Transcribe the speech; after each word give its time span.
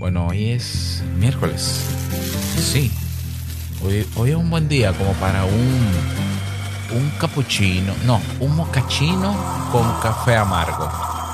Bueno, 0.00 0.28
hoy 0.28 0.52
es 0.52 1.04
miércoles. 1.18 1.84
Sí. 2.56 2.90
Hoy, 3.84 4.08
hoy 4.16 4.30
es 4.30 4.36
un 4.36 4.48
buen 4.48 4.66
día 4.66 4.94
como 4.94 5.12
para 5.12 5.44
un, 5.44 5.90
un 6.96 7.10
cappuccino. 7.20 7.92
No, 8.06 8.18
un 8.40 8.56
mocachino 8.56 9.36
con 9.70 9.82
café 10.00 10.36
amargo. 10.36 10.88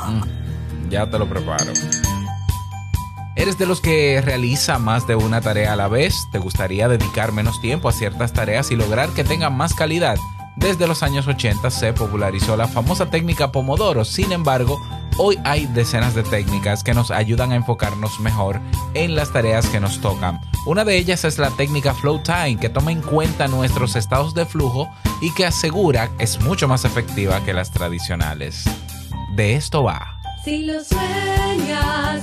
Mm, 0.09 0.91
ya 0.91 1.09
te 1.09 1.17
lo 1.17 1.29
preparo. 1.29 1.73
¿Eres 3.37 3.57
de 3.57 3.67
los 3.67 3.81
que 3.81 4.21
realiza 4.21 4.81
más 4.81 5.07
de 5.07 5.15
una 5.15 5.41
tarea 5.41 5.75
a 5.75 5.77
la 5.77 5.87
vez? 5.87 6.27
¿Te 6.33 6.41
gustaría 6.41 6.89
dedicar 6.89 7.31
menos 7.31 7.61
tiempo 7.61 7.89
a 7.89 7.93
ciertas 7.93 8.33
tareas 8.33 8.73
y 8.73 8.75
lograr 8.75 9.11
que 9.11 9.23
tengan 9.23 9.57
más 9.57 9.75
calidad? 9.75 10.17
Desde 10.57 10.89
los 10.89 11.05
años 11.05 11.29
80 11.29 11.71
se 11.71 11.93
popularizó 11.93 12.57
la 12.57 12.67
famosa 12.67 13.11
técnica 13.11 13.53
Pomodoro, 13.53 14.05
sin 14.05 14.33
embargo, 14.33 14.81
hoy 15.19 15.39
hay 15.45 15.67
decenas 15.67 16.15
de 16.15 16.23
técnicas 16.23 16.83
que 16.83 16.95
nos 16.95 17.11
ayudan 17.11 17.53
a 17.53 17.57
enfocarnos 17.57 18.21
mejor 18.21 18.61
en 18.95 19.15
las 19.15 19.33
tareas 19.33 19.67
que 19.69 19.81
nos 19.81 20.01
tocan. 20.01 20.41
Una 20.67 20.85
de 20.85 20.97
ellas 20.97 21.25
es 21.25 21.39
la 21.39 21.51
técnica 21.51 21.95
Flow 21.95 22.23
Time, 22.23 22.59
que 22.59 22.69
toma 22.69 22.93
en 22.93 23.03
cuenta 23.03 23.49
nuestros 23.49 23.97
estados 23.97 24.35
de 24.35 24.47
flujo 24.47 24.89
y 25.21 25.33
que 25.35 25.47
asegura 25.47 26.11
es 26.19 26.41
mucho 26.41 26.69
más 26.69 26.85
efectiva 26.85 27.45
que 27.45 27.53
las 27.53 27.71
tradicionales. 27.71 28.65
De 29.35 29.55
esto 29.55 29.85
va. 29.85 30.21
Si 30.45 30.65
lo 30.65 30.83
sueñas, 30.83 32.23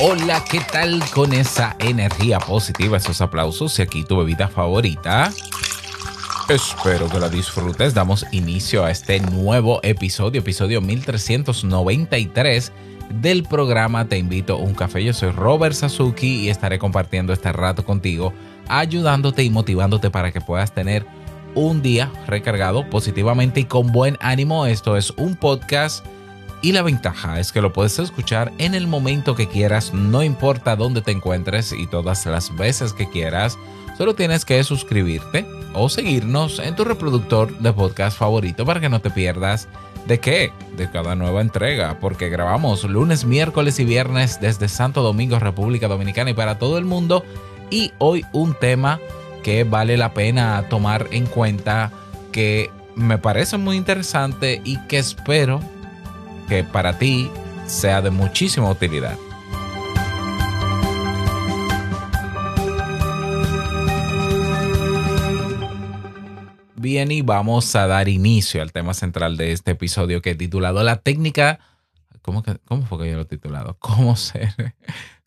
Hola, 0.00 0.44
¿qué 0.48 0.60
tal 0.60 1.02
con 1.12 1.32
esa 1.32 1.74
energía 1.80 2.38
positiva, 2.38 2.98
esos 2.98 3.20
aplausos 3.20 3.76
y 3.80 3.82
aquí 3.82 4.04
tu 4.04 4.16
bebida 4.16 4.46
favorita? 4.46 5.32
Espero 6.48 7.08
que 7.08 7.18
la 7.18 7.28
disfrutes. 7.28 7.94
Damos 7.94 8.24
inicio 8.30 8.84
a 8.84 8.92
este 8.92 9.18
nuevo 9.18 9.80
episodio, 9.82 10.38
episodio 10.38 10.80
1393 10.80 12.72
del 13.10 13.42
programa 13.42 14.04
Te 14.04 14.18
invito 14.18 14.54
a 14.54 14.58
un 14.58 14.72
café. 14.72 15.02
Yo 15.02 15.12
soy 15.12 15.32
Robert 15.32 15.74
Sasuki 15.74 16.44
y 16.44 16.48
estaré 16.48 16.78
compartiendo 16.78 17.32
este 17.32 17.52
rato 17.52 17.84
contigo, 17.84 18.32
ayudándote 18.68 19.42
y 19.42 19.50
motivándote 19.50 20.10
para 20.10 20.30
que 20.30 20.40
puedas 20.40 20.72
tener 20.72 21.04
un 21.56 21.82
día 21.82 22.12
recargado 22.28 22.88
positivamente 22.88 23.58
y 23.58 23.64
con 23.64 23.90
buen 23.90 24.16
ánimo. 24.20 24.66
Esto 24.66 24.96
es 24.96 25.10
un 25.16 25.34
podcast 25.34 26.06
y 26.60 26.72
la 26.72 26.82
ventaja 26.82 27.38
es 27.38 27.52
que 27.52 27.60
lo 27.60 27.72
puedes 27.72 27.98
escuchar 27.98 28.52
en 28.58 28.74
el 28.74 28.86
momento 28.86 29.36
que 29.36 29.48
quieras, 29.48 29.94
no 29.94 30.22
importa 30.22 30.76
dónde 30.76 31.02
te 31.02 31.12
encuentres 31.12 31.72
y 31.72 31.86
todas 31.86 32.26
las 32.26 32.54
veces 32.56 32.92
que 32.92 33.08
quieras. 33.08 33.56
Solo 33.96 34.14
tienes 34.14 34.44
que 34.44 34.62
suscribirte 34.64 35.46
o 35.74 35.88
seguirnos 35.88 36.58
en 36.58 36.74
tu 36.74 36.84
reproductor 36.84 37.56
de 37.58 37.72
podcast 37.72 38.18
favorito 38.18 38.64
para 38.64 38.80
que 38.80 38.88
no 38.88 39.00
te 39.00 39.10
pierdas 39.10 39.68
de 40.06 40.18
qué, 40.20 40.52
de 40.76 40.90
cada 40.90 41.14
nueva 41.14 41.40
entrega, 41.40 41.98
porque 42.00 42.28
grabamos 42.28 42.84
lunes, 42.84 43.24
miércoles 43.24 43.78
y 43.78 43.84
viernes 43.84 44.40
desde 44.40 44.68
Santo 44.68 45.02
Domingo, 45.02 45.38
República 45.38 45.86
Dominicana 45.86 46.30
y 46.30 46.34
para 46.34 46.58
todo 46.58 46.78
el 46.78 46.84
mundo. 46.84 47.24
Y 47.70 47.92
hoy 47.98 48.24
un 48.32 48.54
tema 48.54 48.98
que 49.42 49.64
vale 49.64 49.96
la 49.96 50.14
pena 50.14 50.64
tomar 50.68 51.06
en 51.12 51.26
cuenta, 51.26 51.92
que 52.32 52.70
me 52.94 53.18
parece 53.18 53.58
muy 53.58 53.76
interesante 53.76 54.60
y 54.64 54.78
que 54.86 54.98
espero 54.98 55.60
que 56.48 56.64
para 56.64 56.98
ti 56.98 57.30
sea 57.66 58.00
de 58.00 58.10
muchísima 58.10 58.70
utilidad. 58.70 59.16
Bien, 66.76 67.10
y 67.10 67.22
vamos 67.22 67.74
a 67.74 67.86
dar 67.86 68.08
inicio 68.08 68.62
al 68.62 68.72
tema 68.72 68.94
central 68.94 69.36
de 69.36 69.52
este 69.52 69.72
episodio 69.72 70.22
que 70.22 70.30
he 70.30 70.34
titulado 70.36 70.82
La 70.84 70.96
técnica. 70.96 71.58
¿Cómo, 72.22 72.42
cómo 72.64 72.86
fue 72.86 72.98
que 72.98 73.10
yo 73.10 73.16
lo 73.16 73.22
he 73.22 73.26
titulado? 73.26 73.76
¿Cómo 73.80 74.16
ser, 74.16 74.54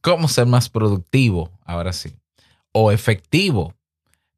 ¿Cómo 0.01 0.27
ser 0.27 0.47
más 0.47 0.69
productivo? 0.69 1.51
Ahora 1.65 1.93
sí. 1.93 2.15
O 2.71 2.91
efectivo 2.91 3.75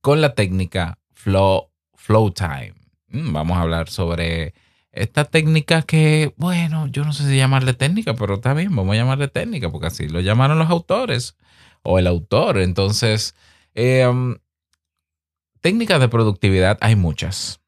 con 0.02 0.22
la 0.22 0.34
técnica 0.34 0.98
Flow, 1.14 1.70
flow 1.94 2.32
Time. 2.32 2.74
Mm, 3.10 3.32
Vamos 3.32 3.58
a 3.58 3.62
hablar 3.62 3.90
sobre 3.90 4.54
esta 4.94 5.26
técnica 5.26 5.82
que, 5.82 6.34
bueno, 6.38 6.88
yo 6.88 7.04
no 7.04 7.14
sé 7.14 7.28
si 7.28 7.36
llamarle 7.36 7.74
técnica, 7.74 8.14
pero 8.14 8.36
está 8.36 8.54
bien, 8.54 8.76
vamos 8.76 8.94
a 8.94 8.98
llamarle 8.98 9.28
técnica, 9.28 9.72
porque 9.72 9.88
así 9.88 10.08
lo 10.08 10.22
llamaron 10.22 10.60
los 10.60 10.70
autores 10.70 11.36
o 11.82 12.00
el 12.00 12.08
autor. 12.08 12.60
Entonces, 12.60 13.36
um, 13.76 14.36
técnicas 15.62 16.00
de 16.00 16.10
productividad 16.10 16.78
hay 16.82 16.96
muchas. 16.96 17.60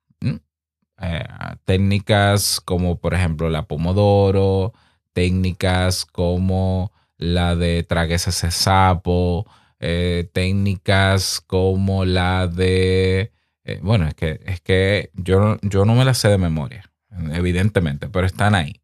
Eh, 1.01 1.23
técnicas 1.65 2.61
como, 2.63 2.99
por 2.99 3.13
ejemplo, 3.13 3.49
la 3.49 3.67
Pomodoro, 3.67 4.73
técnicas 5.13 6.05
como 6.05 6.93
la 7.17 7.55
de 7.55 7.83
tragues 7.83 8.27
ese 8.27 8.51
sapo, 8.51 9.45
eh, 9.79 10.29
técnicas 10.33 11.41
como 11.41 12.05
la 12.05 12.47
de... 12.47 13.33
eh, 13.63 13.79
bueno, 13.81 14.07
es 14.07 14.13
que, 14.13 14.39
es 14.45 14.61
que 14.61 15.11
yo, 15.15 15.57
yo 15.63 15.85
no 15.85 15.95
me 15.95 16.05
las 16.05 16.19
sé 16.19 16.29
de 16.29 16.37
memoria 16.37 16.91
evidentemente, 17.33 18.09
pero 18.09 18.25
están 18.25 18.55
ahí. 18.55 18.81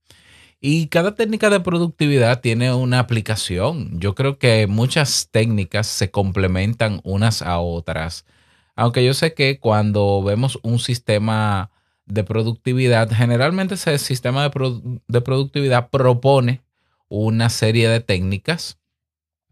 Y 0.64 0.88
cada 0.88 1.16
técnica 1.16 1.50
de 1.50 1.59
productividad 1.59 2.40
tiene 2.40 2.72
una 2.72 3.00
aplicación. 3.00 4.00
Yo 4.00 4.14
creo 4.14 4.38
que 4.38 4.68
muchas 4.68 5.30
técnicas 5.31 5.88
se 5.88 6.12
complementan 6.12 7.02
unas 7.03 7.41
a 7.41 7.59
otras. 7.59 8.25
Aunque 8.75 9.03
yo 9.03 9.16
sé 9.16 9.34
que 9.34 9.59
cuando 9.59 10.22
vemos 10.22 10.59
un 10.62 10.78
sistema 10.78 11.72
de 12.06 12.24
productividad, 12.24 13.09
generalmente 13.09 13.74
ese 13.74 13.97
sistema 13.97 14.47
de, 14.47 15.02
de 15.08 15.22
productividad 15.22 15.90
propone 15.90 16.62
una 17.09 17.50
serie 17.50 17.90
de 17.90 18.00
técnicas, 18.00 18.78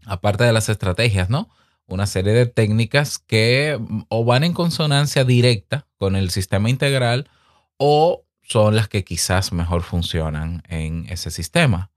aparte 0.06 0.44
de 0.44 0.54
las 0.54 0.70
estrategias, 0.70 1.30
¿no? 1.30 1.50
Una 1.88 2.06
serie 2.06 2.34
de 2.34 2.46
técnicas 2.46 3.18
que 3.18 3.80
o 4.10 4.26
van 4.26 4.44
en 4.44 4.54
consonancia 4.54 5.24
directa 5.24 5.88
con 5.98 6.16
el 6.16 6.30
sistema 6.30 6.70
integral 6.70 7.30
o 7.78 8.26
son 8.50 8.76
las 8.76 8.88
que 8.90 9.04
quizás 9.04 9.54
mejor 9.54 9.84
funcionan 9.84 10.64
en 10.68 11.06
ese 11.10 11.32
sistema. 11.32 11.92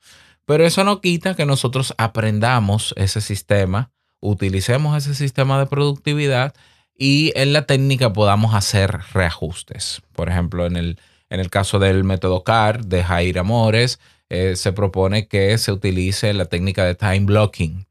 Pero 0.45 0.65
eso 0.65 0.85
no 0.85 1.01
quita 1.01 1.35
que 1.35 1.47
nosotros 1.47 1.95
aprendamos 1.99 2.95
ese 2.97 3.21
sistema, 3.21 3.91
utilicemos 4.21 4.97
ese 4.97 5.15
sistema 5.15 5.59
de 5.59 5.67
productividad 5.67 6.55
y 6.97 7.33
en 7.37 7.53
la 7.53 7.67
técnica 7.67 8.13
podamos 8.13 8.55
hacer 8.55 8.99
reajustes. 9.15 10.03
Por 10.13 10.29
ejemplo, 10.29 10.67
en 10.67 10.77
el, 10.77 11.01
en 11.31 11.41
el 11.41 11.49
caso 11.49 11.79
del 11.79 12.05
método 12.05 12.45
CAR 12.45 12.85
de 12.85 13.03
Jair 13.03 13.39
Amores, 13.39 13.99
eh, 14.29 14.57
se 14.57 14.73
propone 14.73 15.29
que 15.29 15.57
se 15.59 15.73
utilice 15.73 16.33
la 16.35 16.45
técnica 16.47 16.85
de 16.85 16.95
time 16.95 17.21
blocking. 17.21 17.87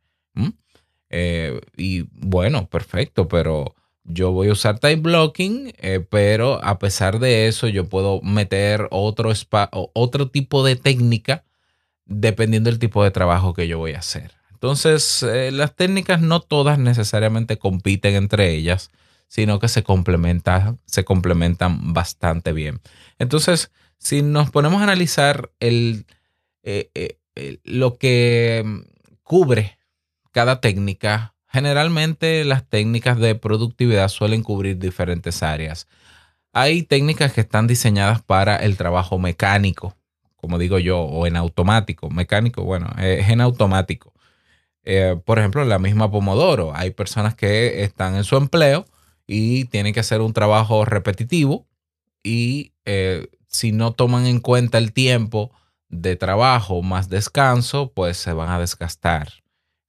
Eh, 1.13 1.59
y 1.75 2.03
bueno, 2.13 2.69
perfecto, 2.69 3.27
pero 3.27 3.75
yo 4.03 4.31
voy 4.31 4.49
a 4.49 4.53
usar 4.53 4.79
time 4.79 4.97
blocking, 4.97 5.73
eh, 5.77 6.05
pero 6.07 6.63
a 6.63 6.79
pesar 6.79 7.19
de 7.19 7.47
eso 7.47 7.67
yo 7.67 7.87
puedo 7.87 8.21
meter 8.21 8.87
otro, 8.91 9.31
otro 9.93 10.29
tipo 10.29 10.65
de 10.65 10.75
técnica 10.75 11.43
dependiendo 12.05 12.69
del 12.69 12.79
tipo 12.79 13.03
de 13.03 13.11
trabajo 13.11 13.53
que 13.53 13.67
yo 13.67 13.77
voy 13.77 13.93
a 13.93 13.99
hacer. 13.99 14.31
Entonces, 14.51 15.23
eh, 15.23 15.51
las 15.51 15.75
técnicas 15.75 16.21
no 16.21 16.39
todas 16.39 16.77
necesariamente 16.77 17.57
compiten 17.57 18.15
entre 18.15 18.51
ellas, 18.53 18.91
sino 19.27 19.59
que 19.59 19.67
se 19.67 19.83
complementan, 19.83 20.79
se 20.85 21.05
complementan 21.05 21.93
bastante 21.93 22.53
bien. 22.53 22.81
Entonces, 23.17 23.71
si 23.97 24.21
nos 24.21 24.51
ponemos 24.51 24.81
a 24.81 24.83
analizar 24.83 25.51
el, 25.59 26.05
eh, 26.63 27.17
lo 27.63 27.97
que 27.97 28.61
mm, 28.65 28.79
cubre 29.23 29.77
cada 30.31 30.59
técnica, 30.59 31.30
generalmente 31.51 32.45
las 32.45 32.67
técnicas 32.67 33.19
de 33.19 33.35
productividad 33.35 34.07
suelen 34.07 34.43
cubrir 34.43 34.77
diferentes 34.79 35.43
áreas. 35.43 35.87
Hay 36.53 36.83
técnicas 36.83 37.33
que 37.33 37.41
están 37.41 37.67
diseñadas 37.67 38.21
para 38.21 38.57
el 38.57 38.77
trabajo 38.77 39.19
mecánico, 39.19 39.95
como 40.35 40.57
digo 40.57 40.79
yo, 40.79 41.01
o 41.01 41.27
en 41.27 41.35
automático. 41.35 42.09
Mecánico, 42.09 42.63
bueno, 42.63 42.87
es 42.97 43.29
en 43.29 43.41
automático. 43.41 44.13
Eh, 44.83 45.17
por 45.25 45.39
ejemplo, 45.39 45.63
la 45.65 45.79
misma 45.79 46.09
Pomodoro. 46.09 46.73
Hay 46.75 46.91
personas 46.91 47.35
que 47.35 47.83
están 47.83 48.15
en 48.15 48.23
su 48.23 48.37
empleo 48.37 48.85
y 49.27 49.65
tienen 49.65 49.93
que 49.93 49.99
hacer 49.99 50.21
un 50.21 50.33
trabajo 50.33 50.85
repetitivo 50.85 51.67
y 52.23 52.73
eh, 52.85 53.27
si 53.47 53.71
no 53.71 53.93
toman 53.93 54.25
en 54.25 54.39
cuenta 54.39 54.77
el 54.77 54.93
tiempo 54.93 55.51
de 55.89 56.15
trabajo 56.15 56.81
más 56.81 57.09
descanso, 57.09 57.91
pues 57.93 58.17
se 58.17 58.33
van 58.33 58.49
a 58.49 58.59
desgastar. 58.59 59.40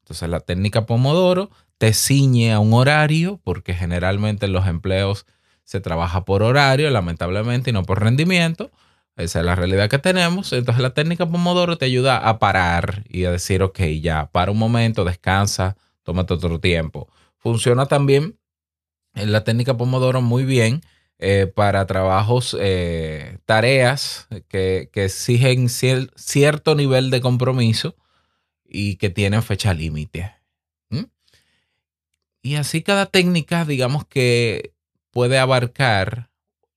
Entonces 0.02 0.28
la 0.28 0.40
técnica 0.40 0.86
Pomodoro 0.86 1.50
te 1.78 1.92
ciñe 1.92 2.52
a 2.52 2.58
un 2.60 2.72
horario 2.74 3.40
porque 3.44 3.74
generalmente 3.74 4.46
en 4.46 4.52
los 4.52 4.66
empleos 4.66 5.26
se 5.64 5.80
trabaja 5.80 6.24
por 6.24 6.42
horario, 6.42 6.90
lamentablemente, 6.90 7.70
y 7.70 7.72
no 7.72 7.82
por 7.84 8.02
rendimiento. 8.02 8.70
Esa 9.16 9.40
es 9.40 9.46
la 9.46 9.54
realidad 9.54 9.88
que 9.88 9.98
tenemos. 9.98 10.52
Entonces 10.52 10.82
la 10.82 10.94
técnica 10.94 11.26
Pomodoro 11.28 11.78
te 11.78 11.84
ayuda 11.84 12.18
a 12.18 12.38
parar 12.38 13.04
y 13.08 13.24
a 13.24 13.30
decir, 13.30 13.62
ok, 13.62 13.80
ya, 14.00 14.30
para 14.32 14.50
un 14.50 14.58
momento, 14.58 15.04
descansa, 15.04 15.76
tómate 16.02 16.34
otro 16.34 16.58
tiempo. 16.60 17.08
Funciona 17.36 17.86
también 17.86 18.38
en 19.14 19.32
la 19.32 19.44
técnica 19.44 19.76
Pomodoro 19.76 20.20
muy 20.22 20.44
bien 20.44 20.82
eh, 21.18 21.46
para 21.54 21.86
trabajos, 21.86 22.56
eh, 22.58 23.38
tareas 23.44 24.26
que, 24.48 24.90
que 24.92 25.04
exigen 25.04 25.68
cier- 25.68 26.10
cierto 26.16 26.74
nivel 26.74 27.10
de 27.10 27.20
compromiso 27.20 27.94
y 28.72 28.96
que 28.96 29.10
tienen 29.10 29.42
fecha 29.42 29.74
límite. 29.74 30.32
Y 32.42 32.56
así 32.56 32.82
cada 32.82 33.06
técnica, 33.06 33.64
digamos 33.64 34.04
que 34.04 34.74
puede 35.12 35.38
abarcar 35.38 36.30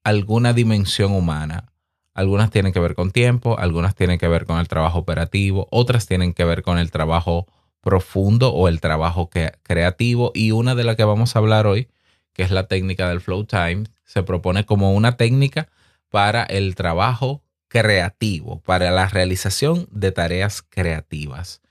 alguna 0.04 0.54
dimensión 0.54 1.12
humana. 1.14 1.72
Algunas 2.14 2.52
tienen 2.52 2.72
que 2.72 2.80
ver 2.80 2.94
con 2.94 3.12
tiempo, 3.12 3.58
algunas 3.58 3.96
tienen 3.96 4.20
que 4.20 4.28
ver 4.28 4.46
con 4.46 4.60
el 4.60 4.68
trabajo 4.68 5.00
operativo, 5.00 5.68
otras 5.72 6.06
tienen 6.06 6.34
que 6.34 6.46
ver 6.46 6.62
con 6.62 6.78
el 6.78 6.92
trabajo 6.92 7.48
profundo 7.82 8.54
o 8.54 8.68
el 8.68 8.80
trabajo 8.80 9.30
que- 9.30 9.54
creativo. 9.64 10.32
Y 10.36 10.52
una 10.52 10.76
de 10.76 10.84
las 10.84 10.96
que 10.96 11.04
vamos 11.04 11.36
a 11.36 11.40
hablar 11.40 11.66
hoy, 11.66 11.90
que 12.32 12.44
es 12.44 12.52
la 12.52 12.68
técnica 12.68 13.10
del 13.10 13.22
flow 13.22 13.46
time, 13.46 13.86
se 14.04 14.22
propone 14.22 14.66
como 14.66 14.94
una 14.94 15.18
técnica 15.18 15.68
para 16.10 16.44
el 16.44 16.76
trabajo 16.76 17.42
creativo, 17.68 18.62
para 18.62 18.92
la 18.92 19.08
realización 19.08 19.88
de 19.92 20.12
tareas 20.12 20.62
creativas. 20.62 21.62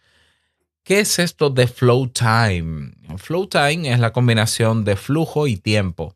¿Qué 0.84 1.00
es 1.00 1.19
esto 1.19 1.48
de 1.48 1.66
flow 1.66 2.08
time? 2.08 2.92
Flow 3.16 3.46
time 3.46 3.90
es 3.90 3.98
la 3.98 4.12
combinación 4.12 4.84
de 4.84 4.96
flujo 4.96 5.46
y 5.46 5.56
tiempo. 5.56 6.14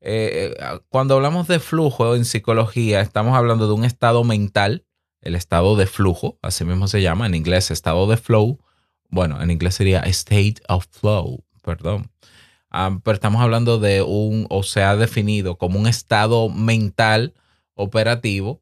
Eh, 0.00 0.56
eh, 0.58 0.80
cuando 0.88 1.14
hablamos 1.14 1.46
de 1.46 1.60
flujo 1.60 2.16
en 2.16 2.24
psicología, 2.24 3.00
estamos 3.00 3.36
hablando 3.36 3.68
de 3.68 3.74
un 3.74 3.84
estado 3.84 4.24
mental, 4.24 4.84
el 5.20 5.36
estado 5.36 5.76
de 5.76 5.86
flujo, 5.86 6.36
así 6.42 6.64
mismo 6.64 6.88
se 6.88 7.00
llama, 7.00 7.26
en 7.26 7.36
inglés 7.36 7.70
estado 7.70 8.08
de 8.08 8.16
flow. 8.16 8.58
Bueno, 9.08 9.40
en 9.40 9.52
inglés 9.52 9.76
sería 9.76 10.00
state 10.00 10.56
of 10.66 10.84
flow, 10.90 11.44
perdón. 11.62 12.10
Ah, 12.70 12.98
pero 13.04 13.14
estamos 13.14 13.40
hablando 13.40 13.78
de 13.78 14.02
un, 14.02 14.48
o 14.50 14.64
se 14.64 14.82
ha 14.82 14.96
definido 14.96 15.58
como 15.58 15.78
un 15.78 15.86
estado 15.86 16.48
mental 16.48 17.34
operativo 17.74 18.60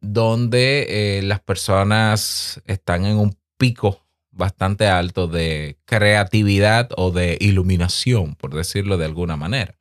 donde 0.00 1.18
eh, 1.18 1.22
las 1.22 1.38
personas 1.38 2.60
están 2.66 3.04
en 3.04 3.18
un 3.18 3.36
pico 3.56 4.04
bastante 4.40 4.88
alto 4.88 5.28
de 5.28 5.78
creatividad 5.84 6.88
o 6.96 7.12
de 7.12 7.36
iluminación, 7.40 8.34
por 8.34 8.54
decirlo 8.54 8.98
de 8.98 9.04
alguna 9.04 9.36
manera. 9.36 9.76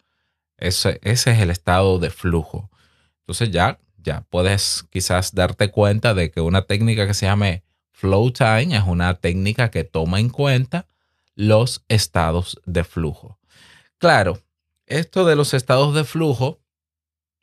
Ese, 0.57 0.99
es 1.01 1.25
el 1.25 1.49
estado 1.49 1.97
de 1.97 2.11
flujo. 2.11 2.69
Entonces 3.21 3.49
ya, 3.49 3.79
ya 3.97 4.25
puedes 4.29 4.85
quizás 4.91 5.33
darte 5.33 5.71
cuenta 5.71 6.13
de 6.13 6.29
que 6.29 6.41
una 6.41 6.63
técnica 6.63 7.07
que 7.07 7.13
se 7.15 7.25
llame 7.25 7.63
flow 7.91 8.31
time 8.31 8.75
es 8.75 8.83
una 8.85 9.15
técnica 9.15 9.71
que 9.71 9.85
toma 9.85 10.19
en 10.19 10.29
cuenta 10.29 10.87
los 11.35 11.83
estados 11.87 12.59
de 12.65 12.83
flujo. 12.83 13.39
Claro, 13.97 14.39
esto 14.85 15.25
de 15.25 15.37
los 15.37 15.53
estados 15.53 15.95
de 15.95 16.03
flujo, 16.03 16.59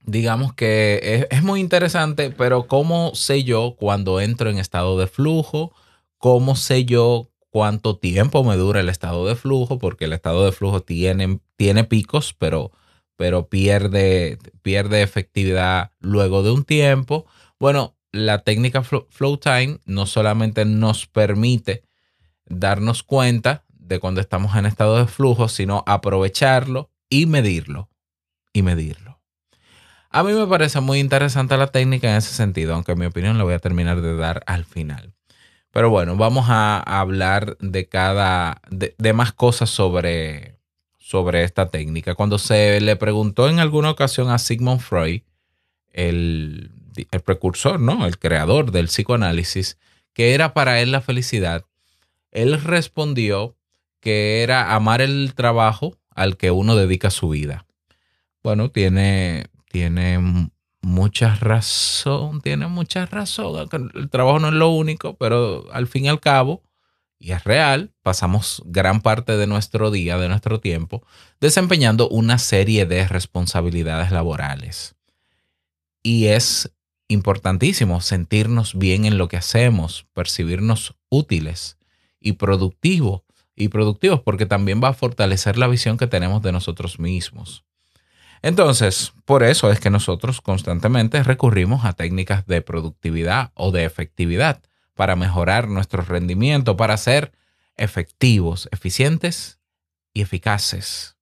digamos 0.01 0.53
que 0.53 1.01
es, 1.03 1.39
es 1.39 1.43
muy 1.43 1.61
interesante, 1.61 2.31
pero 2.31 2.67
¿cómo 2.67 3.15
sé 3.15 3.43
yo 3.43 3.75
cuando 3.79 4.21
entro 4.21 4.51
en 4.51 4.59
estado 4.59 4.99
de 4.99 5.07
flujo? 5.07 5.73
¿Cómo 6.19 6.57
sé 6.57 6.85
yo 6.85 7.31
cuánto 7.51 7.99
tiempo 7.99 8.45
me 8.45 8.57
dura 8.57 8.81
el 8.81 8.89
estado 8.89 9.27
de 9.27 9.37
flujo? 9.37 9.79
Porque 9.79 10.07
el 10.07 10.13
estado 10.13 10.45
de 10.45 10.53
flujo 10.53 10.81
tiene, 10.81 11.41
tiene 11.57 11.85
picos, 11.85 12.35
pero, 12.35 12.73
pero 13.17 13.49
pierde, 13.49 14.39
pierde 14.63 15.03
efectividad 15.03 15.91
luego 16.01 16.43
de 16.43 16.53
un 16.53 16.65
tiempo. 16.65 17.27
Bueno, 17.59 17.97
la 18.13 18.39
técnica 18.41 18.83
Flow, 18.83 19.37
Time 19.37 19.81
no 19.85 20.07
solamente 20.07 20.65
nos 20.65 21.07
permite 21.07 21.85
darnos 22.47 23.03
cuenta 23.03 23.65
de 23.69 24.01
cuando 24.01 24.21
estamos 24.21 24.57
en 24.57 24.67
estado 24.67 24.99
de 24.99 25.07
flujo, 25.07 25.49
sino 25.49 25.85
aprovecharlo 25.87 26.91
y 27.09 27.27
medirlo. 27.27 27.91
Y 28.53 28.63
medirlo. 28.63 29.21
A 30.11 30.23
mí 30.23 30.33
me 30.33 30.47
parece 30.47 30.81
muy 30.81 30.99
interesante 30.99 31.57
la 31.59 31.67
técnica 31.67 32.11
en 32.11 32.17
ese 32.17 32.33
sentido, 32.33 32.75
aunque 32.75 32.97
mi 32.97 33.05
opinión 33.07 33.37
la 33.37 33.45
voy 33.45 33.55
a 33.55 33.59
terminar 33.59 34.01
de 34.01 34.17
dar 34.17 34.43
al 34.47 34.65
final. 34.65 35.16
Pero 35.77 35.91
bueno, 35.91 36.17
vamos 36.17 36.47
a, 36.49 36.79
hablar 36.79 37.59
de 37.61 37.87
cada, 37.87 38.63
de, 38.71 38.95
de 38.97 39.13
más 39.13 39.35
cosas 39.35 39.69
sobre, 39.69 40.57
sobre 40.97 41.43
esta 41.43 41.69
técnica. 41.69 42.15
Cuando 42.15 42.39
se 42.39 42.81
le 42.81 42.97
preguntó 42.97 43.51
en 43.51 43.59
alguna 43.59 43.91
ocasión 43.91 44.31
a 44.31 44.39
Sigmund 44.39 44.81
Freud, 44.81 45.21
el, 45.93 46.71
el 47.11 47.21
precursor, 47.21 47.79
¿no? 47.79 48.07
El 48.07 48.19
creador 48.19 48.73
del 48.73 48.87
psicoanálisis, 48.87 49.77
que 50.15 50.33
era 50.33 50.55
para 50.55 50.81
él 50.81 50.93
la 50.93 51.03
felicidad, 51.03 51.67
él 52.31 52.59
respondió 52.63 53.55
que 54.01 54.43
era 54.43 54.75
amar 54.75 55.03
el 55.03 55.35
trabajo 55.35 55.99
al 56.09 56.39
que 56.39 56.51
uno 56.51 56.75
dedica 56.75 57.11
su 57.11 57.29
vida. 57.29 57.67
Bueno, 58.43 58.71
tiene, 58.71 59.49
tiene 59.71 60.49
mucha 60.87 61.35
razón, 61.35 62.41
tiene 62.41 62.69
mucha 62.69 63.07
razón. 63.07 63.69
El 63.95 64.09
trabajo 64.09 64.39
no 64.39 64.49
es 64.49 64.55
lo 64.55 64.69
único, 64.69 65.17
pero 65.17 65.67
al 65.73 65.89
fin 65.89 66.05
y 66.05 66.09
al 66.09 66.21
cabo, 66.21 66.63
y 67.19 67.33
es 67.33 67.43
real, 67.43 67.93
pasamos 68.03 68.63
gran 68.65 69.01
parte 69.01 69.37
de 69.37 69.49
nuestro 69.49 69.91
día, 69.91 70.17
de 70.17 70.29
nuestro 70.29 70.61
tiempo, 70.61 71.05
desempeñando 71.41 72.09
una 72.09 72.39
serie 72.39 72.87
de 72.87 73.09
responsabilidades 73.09 74.13
laborales. 74.13 74.95
Y 76.05 76.27
es 76.27 76.73
importantísimo 77.09 78.01
sentirnos 78.01 78.79
bien 78.79 79.07
en 79.07 79.19
lo 79.19 79.27
que 79.27 79.39
hacemos, 79.39 80.07
percibirnos 80.13 80.95
útiles 81.09 81.79
y 82.21 82.35
productivos, 82.35 83.23
y 83.57 83.69
productivos 83.69 84.21
porque 84.21 84.47
también 84.47 84.81
va 84.83 84.91
a 84.91 84.95
fortalecer 84.95 85.59
la 85.59 85.67
visión 85.67 85.99
que 85.99 86.07
tenemos 86.07 86.43
de 86.43 86.53
nosotros 86.53 87.01
mismos. 87.01 87.65
Entonces, 88.43 89.13
por 89.25 89.43
eso 89.43 89.71
es 89.71 89.81
que 89.81 89.91
nosotros 89.91 90.41
constantemente 90.41 91.23
recurrimos 91.23 91.85
a 91.85 91.93
técnicas 91.93 92.47
de 92.47 92.63
productividad 92.63 93.51
o 93.55 93.73
de 93.73 93.85
efectividad 93.85 94.63
para 94.95 95.17
mejorar 95.17 95.69
nuestro 95.69 96.03
rendimiento, 96.03 96.77
para 96.77 96.97
ser 96.97 97.33
efectivos, 97.77 98.69
eficientes 98.73 99.59
y 100.13 100.23
eficaces. 100.23 101.17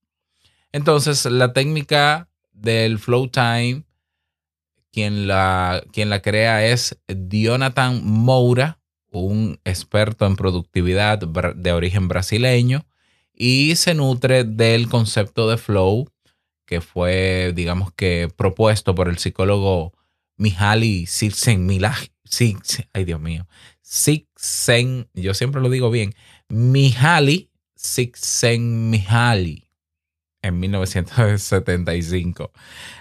Entonces, 0.72 1.24
la 1.26 1.52
técnica 1.52 2.28
del 2.52 2.98
flow 2.98 3.28
time, 3.28 3.84
quien 4.92 5.26
la, 5.26 5.82
quien 5.92 6.10
la 6.10 6.22
crea 6.22 6.66
es 6.66 6.98
Jonathan 7.08 8.00
Moura, 8.04 8.78
un 9.10 9.60
experto 9.64 10.26
en 10.26 10.36
productividad 10.36 11.18
de 11.18 11.72
origen 11.72 12.08
brasileño, 12.08 12.86
y 13.32 13.74
se 13.76 13.94
nutre 13.94 14.44
del 14.44 14.88
concepto 14.88 15.48
de 15.48 15.56
flow 15.56 16.08
que 16.66 16.80
fue, 16.80 17.52
digamos 17.54 17.92
que, 17.92 18.28
propuesto 18.34 18.94
por 18.94 19.08
el 19.08 19.18
psicólogo 19.18 19.92
Mihaly 20.36 21.06
Csikszentmihalyi. 21.06 22.10
Ay, 22.92 23.04
Dios 23.04 23.20
mío. 23.20 23.46
Csikszent, 23.82 25.08
yo 25.14 25.34
siempre 25.34 25.60
lo 25.60 25.70
digo 25.70 25.90
bien. 25.90 26.14
Mihaly 26.48 27.50
Csikszentmihalyi 27.76 29.64
en 30.42 30.60
1975. 30.60 32.52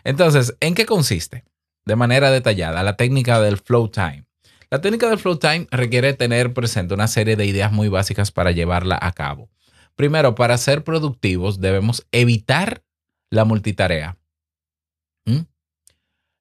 Entonces, 0.04 0.56
¿en 0.60 0.76
qué 0.76 0.86
consiste? 0.86 1.44
De 1.86 1.96
manera 1.96 2.32
detallada, 2.32 2.84
la 2.84 2.96
técnica 2.96 3.42
del 3.42 3.58
flow 3.58 3.90
time. 3.90 4.26
La 4.70 4.82
técnica 4.82 5.10
del 5.10 5.20
flow 5.20 5.38
time 5.38 5.68
requiere 5.70 6.14
tener 6.14 6.54
presente 6.54 6.94
una 6.94 7.08
serie 7.08 7.36
de 7.36 7.46
ideas 7.46 7.72
muy 7.72 7.90
básicas 7.90 8.32
para 8.32 8.52
llevarla 8.52 8.98
a 9.02 9.12
cabo. 9.12 9.50
Primero, 9.96 10.36
para 10.36 10.58
ser 10.58 10.84
productivos 10.84 11.60
debemos 11.60 12.08
evitar 12.12 12.84
la 13.34 13.46
multitarea. 13.46 14.18
¿Mm? 15.26 15.40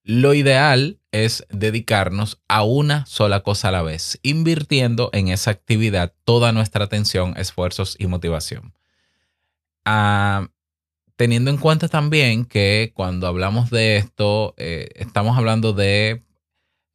Lo 0.05 0.35
ideal 0.35 0.99
es 1.11 1.47
dedicarnos 1.49 2.41
a 2.49 2.65
una 2.65 3.07
sola 3.07 3.41
cosa 3.41 3.69
a 3.69 3.73
la 3.73 3.83
vez, 3.83 4.19
invirtiendo 4.23 5.09
en 5.13 5.29
esa 5.29 5.53
actividad 5.53 6.13
toda 6.25 6.53
nuestra 6.53 6.85
atención, 6.85 7.35
esfuerzos 7.39 7.97
y 7.99 8.07
motivación. 8.09 8.75
Ah, 9.87 10.49
teniendo 11.17 11.51
en 11.51 11.57
cuenta 11.57 11.89
también 11.89 12.45
que 12.45 12.93
cuando 12.95 13.27
hablamos 13.27 13.71
de 13.71 13.97
esto, 13.97 14.55
eh, 14.59 14.89
estamos 14.97 15.39
hablando 15.39 15.73
de, 15.73 16.23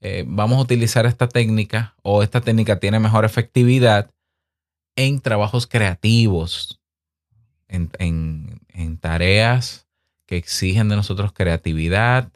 eh, 0.01 0.23
vamos 0.27 0.59
a 0.59 0.61
utilizar 0.61 1.05
esta 1.07 1.27
técnica 1.27 1.95
o 2.03 2.21
esta 2.21 2.41
técnica 2.41 2.79
tiene 2.79 2.99
mejor 2.99 3.25
efectividad 3.25 4.11
en 4.95 5.21
trabajos 5.21 5.65
creativos, 5.65 6.79
en, 7.67 7.89
en- 7.99 8.59
en 8.69 8.97
tareas 8.97 9.86
que 10.27 10.37
exigen 10.37 10.89
de 10.89 10.95
nosotros 10.95 11.31
creatividad, 11.33 12.31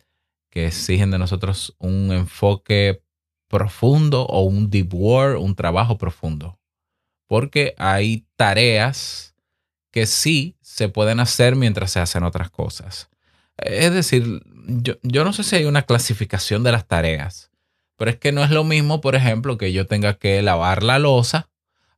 que 0.49 0.65
exigen 0.65 1.11
de 1.11 1.19
nosotros 1.19 1.75
un 1.77 2.11
enfoque 2.11 3.03
profundo 3.47 4.23
o 4.23 4.41
un 4.41 4.69
deep 4.69 4.93
work, 4.93 5.39
un 5.39 5.55
trabajo 5.55 5.97
profundo. 5.97 6.57
Porque 7.27 7.75
hay 7.77 8.25
tareas 8.35 9.35
que 9.91 10.05
sí 10.05 10.57
se 10.61 10.89
pueden 10.89 11.19
hacer 11.19 11.55
mientras 11.55 11.91
se 11.91 11.99
hacen 11.99 12.23
otras 12.23 12.49
cosas. 12.49 13.09
Es 13.57 13.93
decir, 13.93 14.41
yo, 14.67 14.95
yo 15.03 15.23
no 15.23 15.33
sé 15.33 15.43
si 15.43 15.57
hay 15.57 15.65
una 15.65 15.83
clasificación 15.83 16.63
de 16.63 16.71
las 16.71 16.87
tareas, 16.87 17.51
pero 17.97 18.09
es 18.09 18.17
que 18.17 18.31
no 18.31 18.43
es 18.43 18.51
lo 18.51 18.63
mismo, 18.63 19.01
por 19.01 19.15
ejemplo, 19.15 19.57
que 19.57 19.73
yo 19.73 19.85
tenga 19.85 20.15
que 20.15 20.41
lavar 20.41 20.81
la 20.81 20.97
losa 20.97 21.49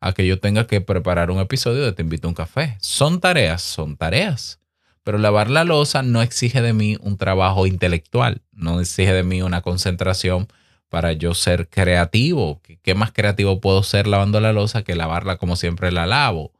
a 0.02 0.14
que 0.14 0.28
yo 0.28 0.40
tenga 0.40 0.68
que 0.68 0.82
preparar 0.82 1.32
un 1.32 1.40
episodio 1.40 1.86
de 1.86 1.94
Te 1.94 2.02
invito 2.02 2.28
a 2.28 2.30
un 2.30 2.36
café. 2.36 2.78
Son 2.82 3.22
tareas, 3.22 3.62
son 3.62 3.96
tareas. 3.96 4.60
Pero 5.04 5.18
lavar 5.18 5.50
la 5.50 5.64
losa 5.64 6.02
no 6.02 6.22
exige 6.22 6.62
de 6.62 6.74
mí 6.74 6.98
un 7.02 7.18
trabajo 7.18 7.68
intelectual, 7.68 8.42
no 8.52 8.80
exige 8.80 9.14
de 9.14 9.24
mí 9.24 9.42
una 9.42 9.62
concentración 9.62 10.48
para 10.90 11.12
yo 11.14 11.34
ser 11.34 11.70
creativo. 11.70 12.62
¿Qué, 12.82 12.96
más 12.96 13.12
creativo 13.12 13.60
puedo 13.60 13.84
ser 13.84 14.08
lavando 14.08 14.40
la 14.40 14.54
losa 14.54 14.84
que 14.84 14.96
lavarla 14.96 15.38
como 15.38 15.56
siempre 15.56 15.92
la 15.92 16.06
lavo? 16.06 16.54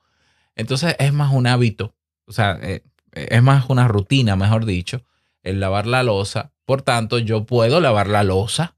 Entonces 0.56 0.96
es 1.00 1.14
más 1.14 1.32
un 1.34 1.48
hábito, 1.48 1.96
o 2.26 2.32
sea, 2.34 2.60
eh, 2.62 2.84
es 3.14 3.42
más 3.44 3.70
una 3.70 3.88
rutina, 3.88 4.36
mejor 4.36 4.66
dicho, 4.66 5.04
el 5.44 5.60
lavar 5.60 5.88
la 5.88 6.04
losa. 6.04 6.52
Por 6.66 6.82
tanto, 6.82 7.20
yo 7.20 7.46
puedo 7.46 7.80
lavar 7.80 8.08
la 8.08 8.24
losa 8.24 8.76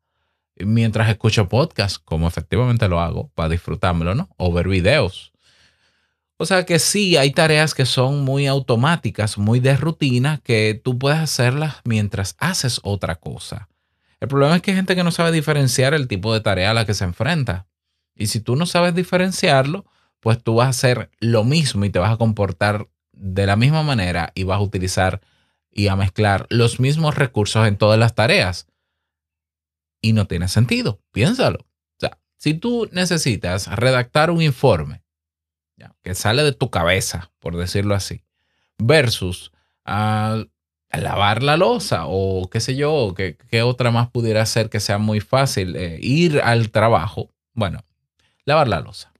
mientras 0.57 1.09
escucho 1.09 1.49
podcast, 1.49 1.97
como 2.03 2.27
efectivamente 2.27 2.87
lo 2.87 2.99
hago, 2.99 3.29
para 3.35 3.49
disfrutármelo, 3.49 4.15
¿no? 4.15 4.29
O 4.37 4.53
ver 4.53 4.67
videos. 4.67 5.33
O 6.37 6.45
sea 6.45 6.65
que 6.65 6.79
sí, 6.79 7.15
hay 7.15 7.31
tareas 7.31 7.73
que 7.73 7.85
son 7.85 8.25
muy 8.25 8.45
automáticas, 8.45 9.37
muy 9.37 9.61
de 9.61 9.77
rutina, 9.77 10.41
que 10.43 10.79
tú 10.83 10.99
puedes 10.99 11.19
hacerlas 11.19 11.77
mientras 11.85 12.35
haces 12.39 12.81
otra 12.83 13.15
cosa. 13.15 13.69
El 14.19 14.27
problema 14.27 14.55
es 14.57 14.61
que 14.61 14.71
hay 14.71 14.77
gente 14.77 14.95
que 14.95 15.03
no 15.03 15.11
sabe 15.11 15.31
diferenciar 15.31 15.93
el 15.93 16.09
tipo 16.09 16.33
de 16.33 16.41
tarea 16.41 16.71
a 16.71 16.73
la 16.73 16.85
que 16.85 16.93
se 16.93 17.05
enfrenta. 17.05 17.67
Y 18.15 18.27
si 18.27 18.41
tú 18.41 18.57
no 18.57 18.65
sabes 18.65 18.93
diferenciarlo, 18.93 19.85
pues 20.19 20.43
tú 20.43 20.55
vas 20.55 20.67
a 20.67 20.69
hacer 20.69 21.09
lo 21.19 21.45
mismo 21.45 21.85
y 21.85 21.89
te 21.89 21.99
vas 21.99 22.11
a 22.11 22.17
comportar 22.17 22.89
de 23.13 23.45
la 23.45 23.55
misma 23.55 23.83
manera 23.83 24.33
y 24.35 24.43
vas 24.43 24.57
a 24.57 24.63
utilizar 24.63 25.21
y 25.71 25.87
a 25.87 25.95
mezclar 25.95 26.47
los 26.49 26.81
mismos 26.81 27.15
recursos 27.15 27.65
en 27.65 27.77
todas 27.77 27.99
las 27.99 28.13
tareas. 28.13 28.67
Y 30.01 30.11
no 30.11 30.27
tiene 30.27 30.49
sentido, 30.49 30.99
piénsalo. 31.13 31.59
O 31.59 31.99
sea, 31.99 32.17
si 32.37 32.55
tú 32.55 32.89
necesitas 32.91 33.67
redactar 33.67 34.31
un 34.31 34.41
informe 34.41 35.04
que 36.03 36.15
sale 36.15 36.43
de 36.43 36.53
tu 36.53 36.69
cabeza, 36.69 37.31
por 37.39 37.55
decirlo 37.57 37.95
así, 37.95 38.23
versus 38.77 39.51
lavar 39.85 41.43
la 41.43 41.57
losa 41.57 42.03
o 42.05 42.49
qué 42.49 42.59
sé 42.59 42.75
yo, 42.75 43.13
qué, 43.15 43.37
qué 43.49 43.61
otra 43.61 43.91
más 43.91 44.09
pudiera 44.09 44.45
ser 44.45 44.69
que 44.69 44.79
sea 44.79 44.97
muy 44.97 45.19
fácil, 45.19 45.75
eh, 45.75 45.99
ir 46.01 46.41
al 46.41 46.71
trabajo. 46.71 47.29
Bueno, 47.53 47.83
lavar 48.45 48.67
la 48.67 48.79
losa. 48.79 49.13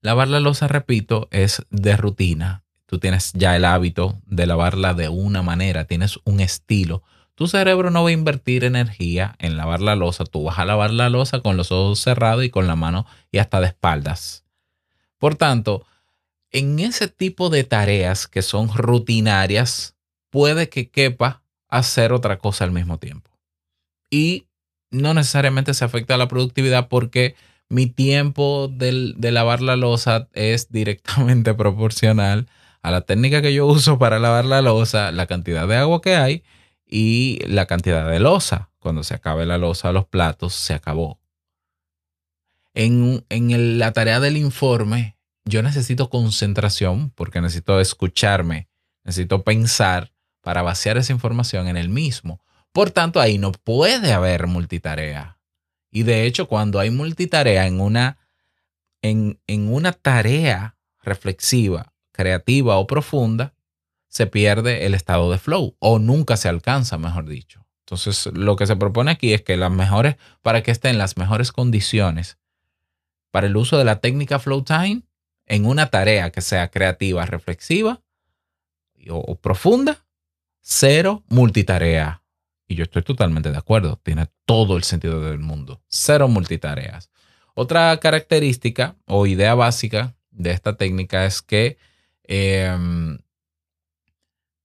Lavar 0.00 0.28
la 0.28 0.40
losa, 0.40 0.68
repito, 0.68 1.28
es 1.30 1.62
de 1.70 1.96
rutina. 1.96 2.62
Tú 2.86 2.98
tienes 2.98 3.32
ya 3.32 3.56
el 3.56 3.64
hábito 3.64 4.20
de 4.26 4.46
lavarla 4.46 4.94
de 4.94 5.08
una 5.08 5.42
manera, 5.42 5.86
tienes 5.86 6.18
un 6.24 6.40
estilo. 6.40 7.02
Tu 7.34 7.48
cerebro 7.48 7.90
no 7.90 8.04
va 8.04 8.10
a 8.10 8.12
invertir 8.12 8.64
energía 8.64 9.34
en 9.38 9.56
lavar 9.56 9.80
la 9.80 9.96
losa. 9.96 10.24
Tú 10.24 10.44
vas 10.44 10.58
a 10.58 10.64
lavar 10.64 10.92
la 10.92 11.08
losa 11.08 11.40
con 11.40 11.56
los 11.56 11.72
ojos 11.72 11.98
cerrados 12.00 12.44
y 12.44 12.50
con 12.50 12.66
la 12.66 12.76
mano 12.76 13.06
y 13.32 13.38
hasta 13.38 13.60
de 13.60 13.68
espaldas. 13.68 14.43
Por 15.24 15.36
tanto, 15.36 15.86
en 16.50 16.78
ese 16.80 17.08
tipo 17.08 17.48
de 17.48 17.64
tareas 17.64 18.28
que 18.28 18.42
son 18.42 18.68
rutinarias, 18.68 19.96
puede 20.28 20.68
que 20.68 20.90
quepa 20.90 21.42
hacer 21.66 22.12
otra 22.12 22.36
cosa 22.36 22.64
al 22.64 22.72
mismo 22.72 22.98
tiempo. 22.98 23.30
Y 24.10 24.48
no 24.90 25.14
necesariamente 25.14 25.72
se 25.72 25.82
afecta 25.82 26.16
a 26.16 26.18
la 26.18 26.28
productividad 26.28 26.88
porque 26.88 27.36
mi 27.70 27.86
tiempo 27.86 28.68
de 28.68 29.14
lavar 29.32 29.62
la 29.62 29.76
losa 29.76 30.28
es 30.34 30.70
directamente 30.70 31.54
proporcional 31.54 32.46
a 32.82 32.90
la 32.90 33.00
técnica 33.00 33.40
que 33.40 33.54
yo 33.54 33.64
uso 33.64 33.98
para 33.98 34.18
lavar 34.18 34.44
la 34.44 34.60
losa, 34.60 35.10
la 35.10 35.26
cantidad 35.26 35.66
de 35.66 35.76
agua 35.76 36.02
que 36.02 36.16
hay 36.16 36.42
y 36.86 37.38
la 37.46 37.64
cantidad 37.64 38.10
de 38.10 38.20
losa. 38.20 38.68
Cuando 38.78 39.02
se 39.02 39.14
acabe 39.14 39.46
la 39.46 39.56
losa, 39.56 39.90
los 39.90 40.04
platos, 40.04 40.52
se 40.52 40.74
acabó. 40.74 41.18
En, 42.74 43.24
en 43.28 43.52
el- 43.52 43.78
la 43.78 43.92
tarea 43.92 44.18
del 44.20 44.36
informe, 44.36 45.13
yo 45.44 45.62
necesito 45.62 46.10
concentración 46.10 47.10
porque 47.10 47.40
necesito 47.40 47.80
escucharme, 47.80 48.68
necesito 49.04 49.42
pensar 49.42 50.12
para 50.40 50.62
vaciar 50.62 50.96
esa 50.96 51.12
información 51.12 51.68
en 51.68 51.76
el 51.76 51.88
mismo. 51.88 52.40
Por 52.72 52.90
tanto, 52.90 53.20
ahí 53.20 53.38
no 53.38 53.52
puede 53.52 54.12
haber 54.12 54.46
multitarea. 54.46 55.38
Y 55.90 56.02
de 56.02 56.26
hecho, 56.26 56.48
cuando 56.48 56.80
hay 56.80 56.90
multitarea 56.90 57.66
en 57.66 57.80
una, 57.80 58.18
en, 59.00 59.40
en 59.46 59.72
una 59.72 59.92
tarea 59.92 60.76
reflexiva, 61.02 61.92
creativa 62.12 62.76
o 62.76 62.86
profunda, 62.86 63.54
se 64.08 64.26
pierde 64.26 64.86
el 64.86 64.94
estado 64.94 65.30
de 65.30 65.38
flow 65.38 65.76
o 65.78 65.98
nunca 65.98 66.36
se 66.36 66.48
alcanza, 66.48 66.98
mejor 66.98 67.28
dicho. 67.28 67.64
Entonces, 67.80 68.26
lo 68.32 68.56
que 68.56 68.66
se 68.66 68.76
propone 68.76 69.10
aquí 69.10 69.34
es 69.34 69.42
que 69.42 69.56
las 69.56 69.70
mejores, 69.70 70.16
para 70.40 70.62
que 70.62 70.70
estén 70.70 70.98
las 70.98 71.16
mejores 71.16 71.52
condiciones 71.52 72.38
para 73.30 73.48
el 73.48 73.56
uso 73.56 73.76
de 73.76 73.84
la 73.84 74.00
técnica 74.00 74.38
flow 74.38 74.62
time 74.62 75.02
en 75.46 75.66
una 75.66 75.90
tarea 75.90 76.30
que 76.30 76.40
sea 76.40 76.70
creativa, 76.70 77.26
reflexiva 77.26 78.00
o, 79.10 79.36
profunda, 79.36 80.04
cero 80.60 81.22
multitarea. 81.28 82.22
Y 82.66 82.76
yo 82.76 82.84
estoy 82.84 83.02
totalmente 83.02 83.50
de 83.50 83.58
acuerdo, 83.58 84.00
tiene 84.02 84.28
todo 84.46 84.76
el 84.76 84.84
sentido 84.84 85.20
del 85.20 85.38
mundo. 85.38 85.82
Cero 85.88 86.28
multitareas. 86.28 87.10
Otra 87.54 87.98
característica 87.98 88.96
o 89.06 89.26
idea 89.26 89.54
básica 89.54 90.14
de 90.30 90.50
esta 90.50 90.76
técnica 90.76 91.26
es 91.26 91.42
que 91.42 91.76
em, 92.24 93.18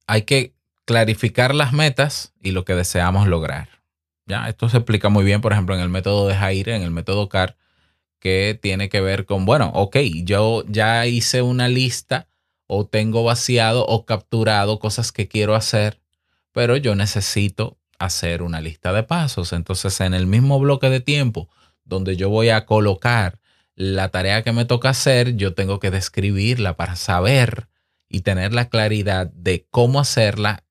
hay 0.08 0.24
que 0.24 0.56
clarificar 0.86 1.54
las 1.54 1.74
metas 1.74 2.34
y 2.42 2.52
lo 2.52 2.66
que 2.66 2.74
deseamos 2.74 3.28
lograr. 3.28 3.70
¿Ya? 4.26 4.48
Esto 4.48 4.70
se 4.70 4.78
explica 4.78 5.10
muy 5.10 5.24
bien, 5.24 5.42
por 5.42 5.52
ejemplo, 5.52 5.76
en 5.76 5.82
el 5.82 5.90
método 5.90 6.28
de 6.28 6.36
Jair, 6.36 6.70
en 6.70 6.84
el 6.84 6.92
método 6.92 7.30
CAR, 7.30 7.58
que 8.20 8.58
tiene 8.62 8.90
que 8.90 9.02
ver 9.02 9.26
con, 9.26 9.46
bueno, 9.46 9.72
ok, 9.74 9.98
yo 10.24 10.64
ya 10.68 11.06
hice 11.06 11.42
una 11.42 11.68
lista 11.68 12.28
o 12.68 12.86
tengo 12.86 13.24
vaciado 13.24 13.86
o 13.86 14.06
capturado 14.06 14.80
cosas 14.80 15.12
que 15.12 15.28
quiero 15.28 15.56
hacer, 15.56 16.00
pero 16.52 16.78
yo 16.78 16.96
necesito 16.96 17.78
hacer 17.98 18.44
una 18.44 18.62
lista 18.62 18.94
de 18.94 19.04
pasos. 19.04 19.54
Entonces, 19.54 20.00
en 20.02 20.14
el 20.14 20.28
mismo 20.28 20.60
bloque 20.60 20.90
de 20.90 21.00
tiempo 21.00 21.50
donde 21.84 22.16
yo 22.16 22.30
voy 22.30 22.50
a 22.50 22.66
colocar 22.66 23.40
la 23.76 24.10
tarea 24.10 24.44
que 24.44 24.52
me 24.52 24.66
toca 24.66 24.90
hacer, 24.90 25.36
yo 25.36 25.54
tengo 25.54 25.80
que 25.80 25.90
describirla 25.90 26.76
para 26.76 26.96
saber 26.96 27.68
y 28.08 28.22
tener 28.22 28.54
la 28.54 28.70
claridad 28.70 29.28
de 29.34 29.66
cómo 29.72 30.00
hacerla, 30.00 30.64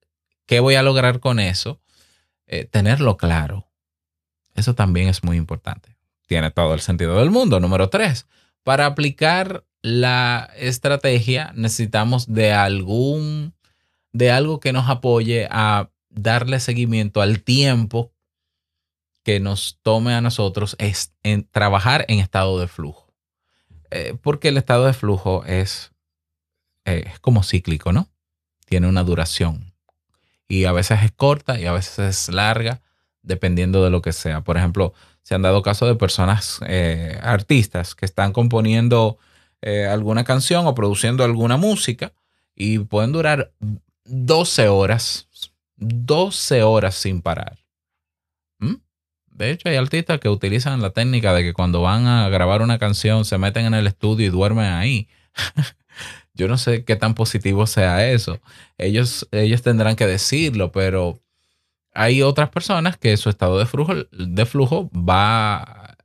qué 0.47 0.61
voy 0.61 0.77
a 0.77 0.83
lograr 0.83 1.19
con 1.19 1.41
eso, 1.41 1.81
eh, 2.47 2.65
tenerlo 2.65 3.17
claro. 3.17 3.69
Eso 4.55 4.75
también 4.75 5.09
es 5.09 5.25
muy 5.25 5.37
importante. 5.37 5.98
Tiene 6.29 6.51
todo 6.51 6.75
el 6.75 6.81
sentido 6.81 7.19
del 7.19 7.31
mundo. 7.31 7.59
Número 7.59 7.89
tres, 7.89 8.27
para 8.63 8.85
aplicar 8.85 9.65
la 9.81 10.51
estrategia 10.57 11.53
necesitamos 11.57 12.33
de 12.33 12.53
algún, 12.53 13.55
de 14.13 14.31
algo 14.31 14.61
que 14.61 14.75
nos 14.75 14.89
apoye 14.91 15.49
a 15.51 15.91
darle 16.11 16.61
seguimiento 16.61 17.23
al 17.23 17.43
tiempo 17.43 18.13
que 19.25 19.41
nos 19.41 19.79
tome 19.83 20.15
a 20.15 20.21
nosotros 20.21 20.77
es 20.79 21.15
en 21.23 21.49
trabajar 21.51 22.05
en 22.09 22.19
estado 22.19 22.61
de 22.61 22.69
flujo. 22.69 23.13
Eh, 23.91 24.15
porque 24.21 24.49
el 24.49 24.59
estado 24.59 24.85
de 24.85 24.93
flujo 24.93 25.45
es, 25.47 25.93
eh, 26.85 27.05
es 27.07 27.21
como 27.21 27.43
cíclico, 27.43 27.93
¿no? 27.93 28.11
Tiene 28.67 28.87
una 28.87 29.03
duración. 29.03 29.73
Y 30.47 30.65
a 30.65 30.73
veces 30.73 31.03
es 31.03 31.13
corta 31.13 31.59
y 31.59 31.65
a 31.65 31.73
veces 31.73 31.99
es 31.99 32.35
larga, 32.35 32.83
dependiendo 33.23 33.83
de 33.83 33.91
lo 33.91 34.03
que 34.03 34.13
sea. 34.13 34.43
Por 34.43 34.57
ejemplo, 34.57 34.93
se 35.29 35.35
han 35.35 35.43
dado 35.43 35.61
casos 35.61 35.87
de 35.87 35.95
personas, 35.95 36.59
eh, 36.67 37.19
artistas, 37.23 37.95
que 37.95 38.07
están 38.07 38.33
componiendo 38.33 39.19
eh, 39.61 39.85
alguna 39.85 40.25
canción 40.25 40.67
o 40.67 40.75
produciendo 40.75 41.23
alguna 41.23 41.59
música 41.59 42.15
y 42.57 42.79
pueden 42.79 43.13
durar 43.13 43.53
12 44.07 44.69
horas, 44.69 45.29
12 45.77 46.63
horas 46.63 46.95
sin 46.95 47.21
parar. 47.21 47.59
¿Mm? 48.59 48.77
De 49.27 49.51
hecho, 49.51 49.69
hay 49.69 49.77
artistas 49.77 50.19
que 50.19 50.31
utilizan 50.31 50.81
la 50.81 50.93
técnica 50.95 51.35
de 51.35 51.43
que 51.43 51.53
cuando 51.53 51.83
van 51.83 52.07
a 52.07 52.31
grabar 52.31 52.63
una 52.63 52.79
canción 52.79 53.27
se 53.27 53.37
meten 53.37 53.67
en 53.67 53.75
el 53.75 53.87
estudio 53.87 54.29
y 54.29 54.31
duermen 54.31 54.73
ahí. 54.73 55.09
Yo 56.33 56.49
no 56.49 56.57
sé 56.57 56.85
qué 56.85 56.97
tan 56.97 57.13
positivo 57.13 57.67
sea 57.67 58.09
eso. 58.11 58.41
Ellos, 58.79 59.29
ellos 59.31 59.61
tendrán 59.61 59.95
que 59.95 60.07
decirlo, 60.07 60.73
pero 60.73 61.21
hay 61.99 62.23
otras 62.23 62.51
personas 62.51 62.97
que 62.97 63.17
su 63.17 63.29
estado 63.29 63.59
de 63.59 63.67
flujo, 63.67 63.93
de 64.13 64.47
flujo 64.47 64.89
va 64.95 65.97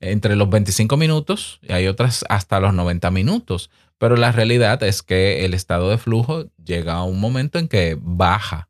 entre 0.00 0.34
los 0.34 0.50
25 0.50 0.96
minutos 0.96 1.60
y 1.62 1.72
hay 1.72 1.86
otras 1.86 2.24
hasta 2.28 2.58
los 2.58 2.74
90 2.74 3.08
minutos. 3.12 3.70
Pero 3.98 4.16
la 4.16 4.32
realidad 4.32 4.82
es 4.82 5.04
que 5.04 5.44
el 5.44 5.54
estado 5.54 5.90
de 5.90 5.98
flujo 5.98 6.46
llega 6.56 6.94
a 6.94 7.04
un 7.04 7.20
momento 7.20 7.60
en 7.60 7.68
que 7.68 7.96
baja 8.00 8.68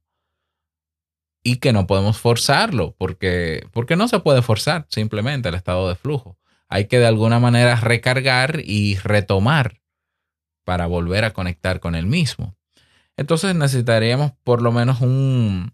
y 1.42 1.56
que 1.56 1.72
no 1.72 1.86
podemos 1.86 2.18
forzarlo 2.18 2.94
porque, 2.98 3.66
porque 3.72 3.96
no 3.96 4.06
se 4.06 4.20
puede 4.20 4.42
forzar 4.42 4.84
simplemente 4.90 5.48
el 5.48 5.54
estado 5.54 5.88
de 5.88 5.96
flujo. 5.96 6.36
Hay 6.68 6.84
que 6.84 6.98
de 6.98 7.06
alguna 7.06 7.40
manera 7.40 7.76
recargar 7.76 8.60
y 8.62 8.96
retomar 8.96 9.80
para 10.64 10.86
volver 10.86 11.24
a 11.24 11.32
conectar 11.32 11.80
con 11.80 11.94
el 11.94 12.04
mismo. 12.04 12.58
Entonces 13.16 13.54
necesitaríamos 13.54 14.32
por 14.44 14.60
lo 14.60 14.70
menos 14.70 15.00
un, 15.00 15.72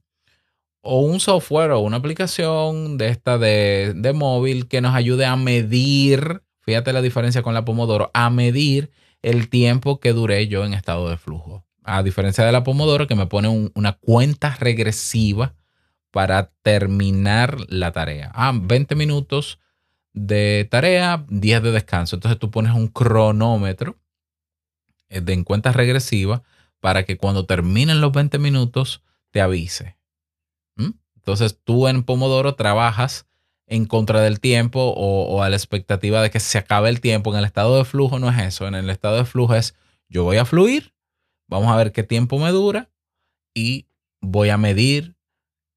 o 0.85 1.01
un 1.01 1.21
software 1.21 1.71
o 1.73 1.81
una 1.81 1.97
aplicación 1.99 2.99
de 2.99 3.09
esta 3.09 3.39
de, 3.39 3.93
de 3.97 4.13
móvil 4.13 4.69
que 4.69 4.81
nos 4.81 4.95
ayude 4.95 5.27
a 5.27 5.37
medir, 5.37 6.43
fíjate 6.61 6.93
la 6.93 7.03
diferencia 7.03 7.43
con 7.43 7.55
la 7.55 7.65
Pomodoro, 7.65 8.11
a 8.15 8.31
medir 8.31 8.91
el 9.23 9.49
tiempo 9.49 9.99
que 10.01 10.13
duré 10.13 10.47
yo 10.49 10.65
en 10.65 10.75
estado 10.75 11.09
de 11.09 11.17
flujo. 11.17 11.65
A 11.83 12.03
diferencia 12.03 12.45
de 12.45 12.53
la 12.53 12.65
Pomodoro 12.65 13.07
que 13.07 13.15
me 13.15 13.27
pone 13.27 13.49
un- 13.49 13.73
una 13.75 13.93
cuenta 13.93 14.57
regresiva 14.61 15.55
para 16.11 16.53
terminar 16.63 17.57
la 17.69 17.93
tarea. 17.93 18.31
Ah, 18.35 18.53
20 18.55 18.95
minutos 18.95 19.59
de 20.13 20.69
tarea, 20.71 21.25
10 21.29 21.63
de 21.63 21.73
descanso. 21.73 22.17
Entonces 22.17 22.39
tú 22.39 22.51
pones 22.51 22.73
un 22.75 22.89
cronómetro 22.89 23.97
eh, 25.09 25.21
de 25.21 25.33
en 25.33 25.45
cuenta 25.45 25.73
regresiva 25.73 26.43
para 26.81 27.05
que 27.05 27.17
cuando 27.17 27.47
terminen 27.47 28.01
los 28.01 28.13
20 28.13 28.39
minutos 28.39 29.03
te 29.31 29.41
avise. 29.41 29.97
Entonces 31.25 31.59
tú 31.65 31.89
en 31.89 32.03
Pomodoro 32.03 32.55
trabajas 32.55 33.27
en 33.67 33.87
contra 33.87 34.21
del 34.21 34.41
tiempo 34.41 34.93
o, 34.95 35.43
a 35.43 35.49
la 35.49 35.57
expectativa 35.57 36.21
de 36.21 36.29
que 36.31 36.39
se 36.39 36.59
acabe 36.59 36.91
el 36.91 37.01
tiempo. 37.01 37.33
En 37.33 37.39
el 37.39 37.47
estado 37.47 37.79
de 37.79 37.87
flujo 37.87 38.19
no 38.19 38.29
es 38.29 38.39
eso. 38.39 38.67
En 38.69 38.75
el 38.75 38.91
estado 38.91 39.17
de 39.17 39.25
flujo 39.25 39.55
es 39.55 39.75
yo 40.11 40.25
voy 40.25 40.37
a 40.37 40.45
fluir, 40.45 40.93
vamos 41.49 41.73
a 41.73 41.77
ver 41.77 41.93
qué 41.93 42.03
tiempo 42.03 42.39
me 42.39 42.51
dura 42.51 42.91
y 43.55 43.87
voy 44.21 44.51
a 44.51 44.59
medir. 44.59 45.17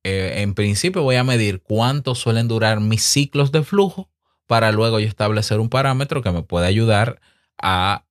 eh, 0.04 0.42
en 0.42 0.54
principio 0.54 1.01
voy 1.04 1.16
a 1.16 1.24
medir 1.24 1.62
cuánto 1.62 2.13
suelen 2.13 2.50
durar 2.50 2.82
mis 2.82 3.04
ciclos 3.04 3.51
de 3.54 3.63
flujo 3.63 4.10
para 4.48 4.74
luego 4.74 5.00
yo 5.00 5.08
establecer 5.08 5.60
un 5.62 5.70
parámetro 5.70 6.22
que 6.22 6.32
me 6.32 6.44
puede 6.44 6.68
ayudar 6.68 7.22
a 7.58 8.06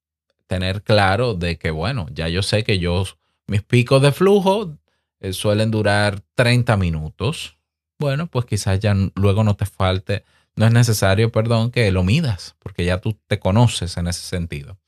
tener 0.47 0.83
claro 0.83 1.35
de 1.35 1.59
que, 1.59 1.71
bueno, 1.71 2.07
ya 2.13 2.29
yo 2.29 2.43
sé 2.43 2.65
que 2.65 2.79
yo, 2.79 3.05
mis 3.47 3.63
picos 3.63 4.01
de 4.01 4.13
flujo 4.13 4.79
eh, 5.27 5.33
suelen 5.33 5.71
durar 5.71 6.23
30 6.35 6.77
minutos. 6.77 7.59
Bueno, 7.99 8.27
pues 8.29 8.45
quizás 8.47 8.79
ya 8.81 8.95
luego 9.15 9.43
no 9.45 9.57
te 9.57 9.67
falte, 9.67 10.25
no 10.55 10.67
es 10.67 10.73
necesario, 10.73 11.33
perdón, 11.33 11.71
que 11.71 11.91
lo 11.91 12.05
midas, 12.05 12.57
porque 12.59 12.85
ya 12.85 13.01
tú 13.01 13.19
te 13.27 13.39
conoces 13.39 13.97
en 13.97 14.07
ese 14.07 14.21
sentido. 14.21 14.79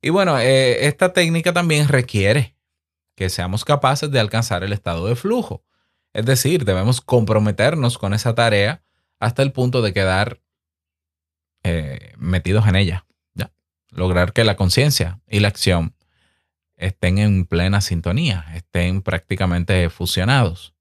Y 0.00 0.10
bueno, 0.10 0.38
eh, 0.38 0.86
esta 0.86 1.12
técnica 1.12 1.52
también 1.52 1.88
requiere 1.88 2.56
que 3.14 3.28
seamos 3.28 3.64
capaces 3.64 4.10
de 4.10 4.20
alcanzar 4.20 4.64
el 4.64 4.72
estado 4.72 5.06
de 5.06 5.16
flujo. 5.16 5.64
Es 6.12 6.26
decir, 6.26 6.64
debemos 6.64 7.00
comprometernos 7.00 7.98
con 7.98 8.14
esa 8.14 8.34
tarea 8.34 8.82
hasta 9.20 9.42
el 9.42 9.52
punto 9.52 9.82
de 9.82 9.92
quedar 9.92 10.40
eh, 11.62 12.14
metidos 12.16 12.66
en 12.66 12.76
ella. 12.76 13.06
¿ya? 13.34 13.52
Lograr 13.90 14.32
que 14.32 14.44
la 14.44 14.56
conciencia 14.56 15.20
y 15.28 15.40
la 15.40 15.48
acción 15.48 15.94
estén 16.76 17.18
en 17.18 17.46
plena 17.46 17.80
sintonía, 17.80 18.46
estén 18.54 19.02
prácticamente 19.02 19.88
fusionados. 19.90 20.74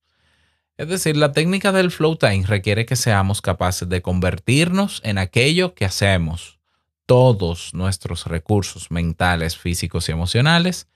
Es 0.78 0.88
decir, 0.88 1.16
la 1.16 1.32
técnica 1.32 1.72
del 1.72 1.92
flow 1.92 2.16
time 2.16 2.44
requiere 2.46 2.86
que 2.86 2.96
seamos 2.96 3.42
capaces 3.42 3.88
de 3.88 4.02
convertirnos 4.02 5.02
en 5.04 5.18
aquello 5.18 5.76
que 5.76 5.86
hacemos. 5.86 6.60
Todos 7.06 7.74
nuestros 7.74 8.26
recursos 8.26 8.90
mentales, 8.90 9.58
físicos 9.58 10.10
y 10.10 10.12
emocionales 10.12 10.88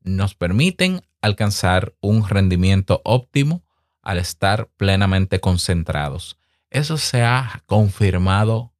nos 0.00 0.34
permiten 0.34 1.02
alcanzar 1.20 1.94
un 2.00 2.28
rendimiento 2.28 3.00
óptimo 3.04 3.62
al 4.02 4.18
estar 4.18 4.68
plenamente 4.76 5.40
concentrados. 5.40 6.36
Eso 6.70 6.96
se 6.98 7.22
ha 7.22 7.62
confirmado 7.66 8.72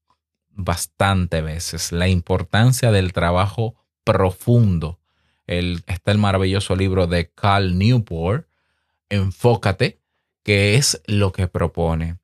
bastante 0.51 1.41
veces, 1.41 1.93
la 1.93 2.09
importancia 2.09 2.91
del 2.91 3.13
trabajo 3.13 3.77
profundo. 4.05 4.99
Está 5.47 6.13
el 6.13 6.19
maravilloso 6.19 6.77
libro 6.77 7.07
de 7.07 7.31
Cal 7.31 7.79
Newport, 7.79 8.47
Enfócate, 9.09 9.99
que 10.43 10.77
es 10.77 11.03
lo 11.07 11.33
que 11.33 11.49
propone. 11.49 12.17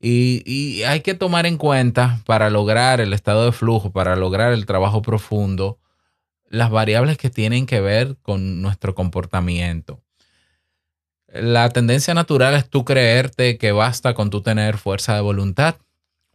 Y, 0.00 0.42
y 0.46 0.84
hay 0.84 1.00
que 1.00 1.14
tomar 1.14 1.46
en 1.46 1.58
cuenta 1.58 2.20
para 2.24 2.48
lograr 2.48 3.00
el 3.00 3.12
estado 3.12 3.44
de 3.44 3.52
flujo, 3.52 3.92
para 3.92 4.16
lograr 4.16 4.52
el 4.52 4.64
trabajo 4.64 5.02
profundo, 5.02 5.78
las 6.48 6.70
variables 6.70 7.18
que 7.18 7.30
tienen 7.30 7.66
que 7.66 7.80
ver 7.80 8.16
con 8.22 8.62
nuestro 8.62 8.94
comportamiento. 8.94 10.02
La 11.28 11.68
tendencia 11.70 12.12
natural 12.14 12.54
es 12.54 12.68
tú 12.68 12.84
creerte 12.84 13.56
que 13.56 13.72
basta 13.72 14.14
con 14.14 14.30
tú 14.30 14.42
tener 14.42 14.78
fuerza 14.78 15.14
de 15.14 15.20
voluntad 15.20 15.76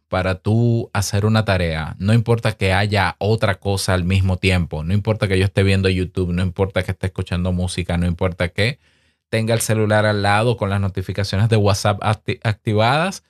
para 0.08 0.36
tú 0.36 0.90
hacer 0.94 1.26
una 1.26 1.46
tarea. 1.46 1.96
No 2.00 2.14
importa 2.14 2.54
que 2.54 2.74
haya 2.74 3.16
otra 3.20 3.56
cosa 3.60 3.94
al 3.94 4.04
mismo 4.04 4.38
tiempo. 4.38 4.84
No 4.84 4.94
importa 4.94 5.28
que 5.28 5.38
yo 5.40 5.46
esté 5.46 5.64
viendo 5.64 5.90
YouTube, 5.90 6.32
no 6.32 6.44
importa 6.44 6.84
que 6.84 6.92
esté 6.92 7.08
escuchando 7.08 7.52
música, 7.52 7.98
no 7.98 8.06
importa 8.06 8.50
que 8.50 8.80
tenga 9.30 9.54
el 9.54 9.62
celular 9.62 10.06
al 10.06 10.22
lado 10.22 10.58
con 10.58 10.70
las 10.70 10.80
notificaciones 10.80 11.50
de 11.50 11.58
WhatsApp 11.58 12.00
acti- 12.02 12.40
activadas. 12.44 13.24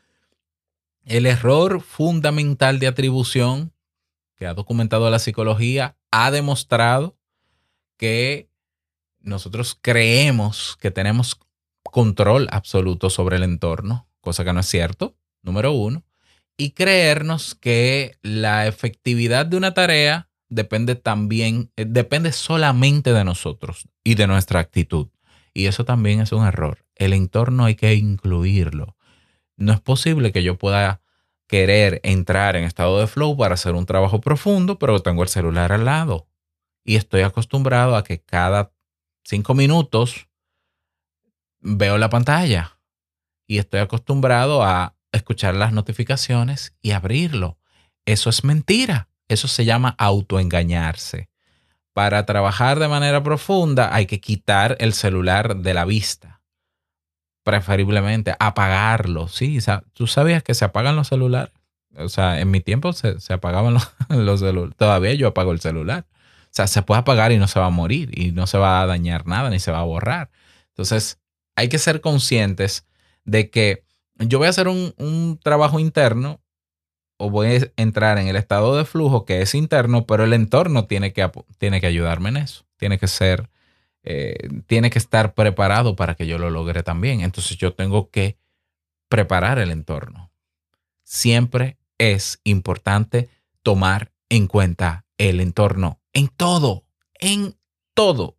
El 1.05 1.25
error 1.25 1.81
fundamental 1.81 2.79
de 2.79 2.87
atribución 2.87 3.71
que 4.35 4.45
ha 4.45 4.53
documentado 4.53 5.09
la 5.09 5.19
psicología 5.19 5.95
ha 6.11 6.29
demostrado 6.31 7.17
que 7.97 8.49
nosotros 9.21 9.77
creemos 9.81 10.77
que 10.79 10.91
tenemos 10.91 11.39
control 11.83 12.49
absoluto 12.51 13.09
sobre 13.09 13.37
el 13.37 13.43
entorno, 13.43 14.07
cosa 14.19 14.43
que 14.43 14.51
no 14.51 14.59
es 14.59 14.67
cierto, 14.67 15.15
número 15.41 15.71
uno, 15.71 16.03
y 16.57 16.71
creernos 16.71 17.55
que 17.55 18.17
la 18.21 18.67
efectividad 18.67 19.45
de 19.45 19.57
una 19.57 19.73
tarea 19.73 20.29
depende 20.49 20.95
también, 20.95 21.71
eh, 21.75 21.85
depende 21.87 22.31
solamente 22.31 23.13
de 23.13 23.23
nosotros 23.23 23.87
y 24.03 24.15
de 24.15 24.27
nuestra 24.27 24.59
actitud. 24.59 25.09
Y 25.53 25.67
eso 25.67 25.85
también 25.85 26.21
es 26.21 26.31
un 26.31 26.45
error. 26.45 26.85
El 26.95 27.13
entorno 27.13 27.65
hay 27.65 27.75
que 27.75 27.93
incluirlo. 27.95 28.95
No 29.57 29.73
es 29.73 29.81
posible 29.81 30.31
que 30.31 30.43
yo 30.43 30.57
pueda 30.57 31.01
querer 31.47 32.01
entrar 32.03 32.55
en 32.55 32.63
estado 32.63 32.99
de 32.99 33.07
flow 33.07 33.37
para 33.37 33.53
hacer 33.53 33.73
un 33.73 33.85
trabajo 33.85 34.19
profundo, 34.19 34.79
pero 34.79 35.01
tengo 35.01 35.23
el 35.23 35.29
celular 35.29 35.71
al 35.71 35.85
lado. 35.85 36.27
Y 36.83 36.95
estoy 36.95 37.21
acostumbrado 37.21 37.95
a 37.95 38.03
que 38.03 38.21
cada 38.21 38.71
cinco 39.23 39.53
minutos 39.53 40.27
veo 41.59 41.97
la 41.97 42.09
pantalla. 42.09 42.79
Y 43.47 43.59
estoy 43.59 43.79
acostumbrado 43.79 44.63
a 44.63 44.94
escuchar 45.15 45.55
las 45.55 45.73
notificaciones 45.73 46.73
y 46.81 46.91
abrirlo. 46.91 47.57
Eso 48.05 48.29
es 48.29 48.43
mentira. 48.43 49.09
Eso 49.27 49.47
se 49.47 49.65
llama 49.65 49.95
autoengañarse. 49.97 51.29
Para 51.93 52.25
trabajar 52.25 52.79
de 52.79 52.87
manera 52.87 53.23
profunda 53.23 53.93
hay 53.95 54.05
que 54.05 54.19
quitar 54.19 54.75
el 54.79 54.93
celular 54.93 55.57
de 55.57 55.73
la 55.73 55.85
vista. 55.85 56.41
Preferiblemente 57.43 58.35
apagarlo. 58.39 59.27
Sí, 59.27 59.59
tú 59.93 60.07
sabías 60.07 60.43
que 60.43 60.53
se 60.53 60.65
apagan 60.65 60.95
los 60.95 61.07
celulares. 61.07 61.53
O 61.97 62.09
sea, 62.09 62.41
en 62.41 62.51
mi 62.51 62.59
tiempo 62.59 62.91
se, 62.91 63.19
se 63.19 63.33
apagaban 63.33 63.73
los, 63.73 63.91
los 64.09 64.41
celulares. 64.41 64.75
Todavía 64.77 65.13
yo 65.13 65.29
apago 65.29 65.51
el 65.51 65.61
celular. 65.61 66.05
O 66.43 66.55
sea, 66.55 66.67
se 66.67 66.81
puede 66.81 66.99
apagar 66.99 67.31
y 67.31 67.37
no 67.37 67.47
se 67.47 67.59
va 67.59 67.67
a 67.67 67.71
morir 67.71 68.17
y 68.17 68.31
no 68.31 68.47
se 68.47 68.57
va 68.57 68.81
a 68.81 68.85
dañar 68.85 69.25
nada 69.25 69.49
ni 69.49 69.59
se 69.59 69.71
va 69.71 69.79
a 69.79 69.83
borrar. 69.83 70.29
Entonces, 70.69 71.19
hay 71.55 71.69
que 71.69 71.77
ser 71.77 72.01
conscientes 72.01 72.85
de 73.23 73.49
que 73.49 73.84
yo 74.19 74.37
voy 74.37 74.47
a 74.47 74.51
hacer 74.51 74.67
un, 74.67 74.93
un 74.97 75.39
trabajo 75.41 75.79
interno 75.79 76.41
o 77.17 77.29
voy 77.29 77.47
a 77.47 77.81
entrar 77.81 78.17
en 78.17 78.27
el 78.27 78.35
estado 78.35 78.75
de 78.75 78.85
flujo 78.85 79.25
que 79.25 79.41
es 79.41 79.55
interno, 79.55 80.05
pero 80.05 80.23
el 80.23 80.33
entorno 80.33 80.85
tiene 80.85 81.13
que, 81.13 81.29
tiene 81.57 81.79
que 81.79 81.87
ayudarme 81.87 82.29
en 82.29 82.37
eso. 82.37 82.65
Tiene 82.77 82.97
que 82.97 83.07
ser, 83.07 83.49
eh, 84.03 84.49
tiene 84.67 84.89
que 84.89 84.99
estar 84.99 85.33
preparado 85.33 85.95
para 85.95 86.15
que 86.15 86.27
yo 86.27 86.37
lo 86.37 86.49
logre 86.49 86.83
también. 86.83 87.21
Entonces 87.21 87.57
yo 87.57 87.73
tengo 87.73 88.09
que 88.09 88.37
preparar 89.07 89.59
el 89.59 89.71
entorno. 89.71 90.31
Siempre 91.03 91.77
es 91.97 92.41
importante 92.43 93.29
tomar 93.63 94.11
en 94.29 94.47
cuenta 94.47 95.05
el 95.17 95.39
entorno 95.39 96.01
en 96.13 96.27
todo, 96.27 96.85
en 97.19 97.55
todo. 97.93 98.37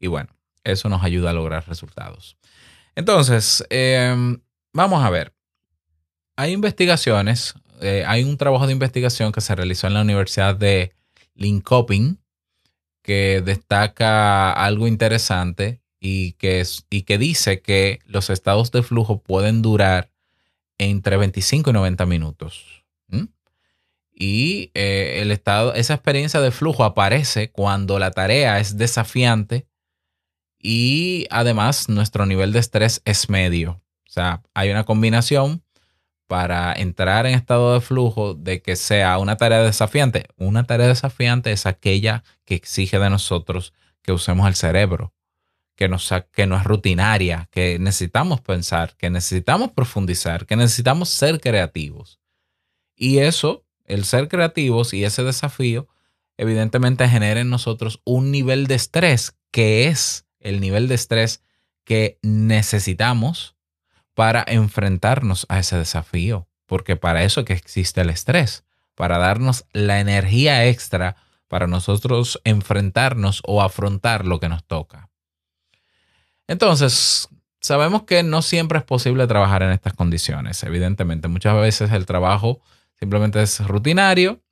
Y 0.00 0.08
bueno, 0.08 0.34
eso 0.64 0.88
nos 0.88 1.04
ayuda 1.04 1.30
a 1.30 1.34
lograr 1.34 1.68
resultados. 1.68 2.36
Entonces, 2.96 3.64
em, 3.70 4.40
vamos 4.74 5.02
a 5.02 5.08
ver. 5.08 5.32
Hay 6.36 6.52
investigaciones, 6.52 7.54
eh, 7.80 8.04
hay 8.06 8.24
un 8.24 8.36
trabajo 8.36 8.66
de 8.66 8.72
investigación 8.72 9.32
que 9.32 9.40
se 9.40 9.54
realizó 9.54 9.86
en 9.86 9.94
la 9.94 10.02
Universidad 10.02 10.54
de 10.54 10.92
Linköping 11.34 12.18
que 13.02 13.42
destaca 13.44 14.52
algo 14.52 14.86
interesante 14.86 15.80
y 16.00 16.32
que, 16.32 16.62
y 16.90 17.02
que 17.02 17.18
dice 17.18 17.60
que 17.60 18.00
los 18.04 18.30
estados 18.30 18.70
de 18.72 18.82
flujo 18.82 19.22
pueden 19.22 19.62
durar 19.62 20.10
entre 20.78 21.16
25 21.16 21.70
y 21.70 21.72
90 21.72 22.06
minutos. 22.06 22.84
Y 24.16 24.70
eh, 24.74 25.18
el 25.22 25.32
estado, 25.32 25.74
esa 25.74 25.94
experiencia 25.94 26.40
de 26.40 26.52
flujo 26.52 26.84
aparece 26.84 27.50
cuando 27.50 27.98
la 27.98 28.12
tarea 28.12 28.60
es 28.60 28.78
desafiante 28.78 29.66
y 30.60 31.26
además 31.30 31.88
nuestro 31.88 32.24
nivel 32.24 32.52
de 32.52 32.60
estrés 32.60 33.02
es 33.04 33.28
medio. 33.28 33.82
O 34.14 34.20
sea, 34.20 34.44
hay 34.54 34.70
una 34.70 34.84
combinación 34.84 35.64
para 36.28 36.72
entrar 36.72 37.26
en 37.26 37.34
estado 37.34 37.74
de 37.74 37.80
flujo 37.80 38.34
de 38.34 38.62
que 38.62 38.76
sea 38.76 39.18
una 39.18 39.36
tarea 39.36 39.60
desafiante. 39.62 40.28
Una 40.36 40.68
tarea 40.68 40.86
desafiante 40.86 41.50
es 41.50 41.66
aquella 41.66 42.22
que 42.44 42.54
exige 42.54 43.00
de 43.00 43.10
nosotros 43.10 43.72
que 44.02 44.12
usemos 44.12 44.46
el 44.46 44.54
cerebro, 44.54 45.12
que, 45.74 45.88
nos, 45.88 46.08
que 46.30 46.46
no 46.46 46.56
es 46.56 46.62
rutinaria, 46.62 47.48
que 47.50 47.80
necesitamos 47.80 48.40
pensar, 48.40 48.96
que 48.96 49.10
necesitamos 49.10 49.72
profundizar, 49.72 50.46
que 50.46 50.54
necesitamos 50.54 51.08
ser 51.08 51.40
creativos. 51.40 52.20
Y 52.94 53.18
eso, 53.18 53.66
el 53.84 54.04
ser 54.04 54.28
creativos 54.28 54.94
y 54.94 55.02
ese 55.02 55.24
desafío, 55.24 55.88
evidentemente 56.36 57.08
genera 57.08 57.40
en 57.40 57.50
nosotros 57.50 58.00
un 58.04 58.30
nivel 58.30 58.68
de 58.68 58.76
estrés 58.76 59.36
que 59.50 59.88
es 59.88 60.24
el 60.38 60.60
nivel 60.60 60.86
de 60.86 60.94
estrés 60.94 61.42
que 61.82 62.20
necesitamos 62.22 63.53
para 64.14 64.44
enfrentarnos 64.46 65.46
a 65.48 65.58
ese 65.58 65.76
desafío, 65.76 66.48
porque 66.66 66.96
para 66.96 67.24
eso 67.24 67.44
que 67.44 67.52
existe 67.52 68.00
el 68.00 68.10
estrés, 68.10 68.64
para 68.94 69.18
darnos 69.18 69.66
la 69.72 70.00
energía 70.00 70.66
extra 70.66 71.16
para 71.48 71.66
nosotros 71.66 72.40
enfrentarnos 72.44 73.42
o 73.46 73.62
afrontar 73.62 74.24
lo 74.24 74.40
que 74.40 74.48
nos 74.48 74.64
toca. 74.64 75.10
Entonces, 76.46 77.28
sabemos 77.60 78.02
que 78.04 78.22
no 78.22 78.42
siempre 78.42 78.78
es 78.78 78.84
posible 78.84 79.26
trabajar 79.26 79.62
en 79.62 79.70
estas 79.70 79.94
condiciones, 79.94 80.62
evidentemente. 80.62 81.28
Muchas 81.28 81.54
veces 81.56 81.92
el 81.92 82.06
trabajo 82.06 82.60
simplemente 82.98 83.42
es 83.42 83.66
rutinario, 83.66 84.42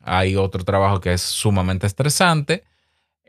hay 0.00 0.36
otro 0.36 0.64
trabajo 0.64 1.00
que 1.00 1.12
es 1.12 1.22
sumamente 1.22 1.86
estresante. 1.86 2.64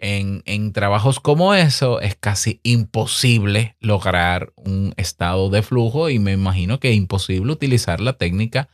En, 0.06 0.44
en 0.46 0.74
trabajos 0.74 1.22
como 1.22 1.54
eso 1.54 2.02
es 2.02 2.18
casi 2.18 2.60
imposible 2.64 3.78
lograr 3.80 4.52
un 4.58 4.94
estado 4.98 5.50
de 5.50 5.62
flujo 5.62 6.10
y 6.10 6.20
me 6.20 6.34
imagino 6.34 6.82
que 6.82 6.90
es 6.90 6.98
imposible 6.98 7.54
utilizar 7.54 8.02
la 8.02 8.18
técnica 8.18 8.68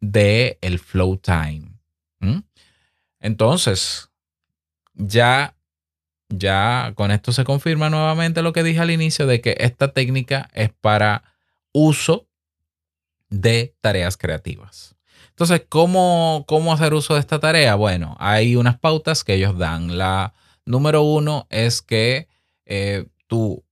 de 0.00 0.58
el 0.60 0.80
flow 0.80 1.18
time. 1.18 1.78
Entonces, 3.20 4.10
ya, 4.94 5.54
ya 6.28 6.92
con 6.96 7.12
esto 7.12 7.30
se 7.30 7.44
confirma 7.44 7.88
nuevamente 7.88 8.42
lo 8.42 8.52
que 8.52 8.64
dije 8.64 8.80
al 8.80 8.90
inicio 8.90 9.28
de 9.28 9.40
que 9.40 9.54
esta 9.60 9.92
técnica 9.92 10.50
es 10.52 10.70
para 10.72 11.22
uso 11.70 12.26
de 13.30 13.76
tareas 13.80 14.16
creativas. 14.16 14.96
Entonces, 15.28 15.62
¿cómo, 15.68 16.44
cómo 16.48 16.72
hacer 16.72 16.92
uso 16.92 17.14
de 17.14 17.20
esta 17.20 17.38
tarea? 17.38 17.76
Bueno, 17.76 18.16
hay 18.18 18.56
unas 18.56 18.80
pautas 18.80 19.22
que 19.22 19.34
ellos 19.34 19.56
dan. 19.56 19.96
La 19.96 20.34
número 20.64 21.02
uno 21.02 21.46
es 21.50 21.82
que 21.82 22.28
eh, 22.64 23.06
tú 23.26 23.64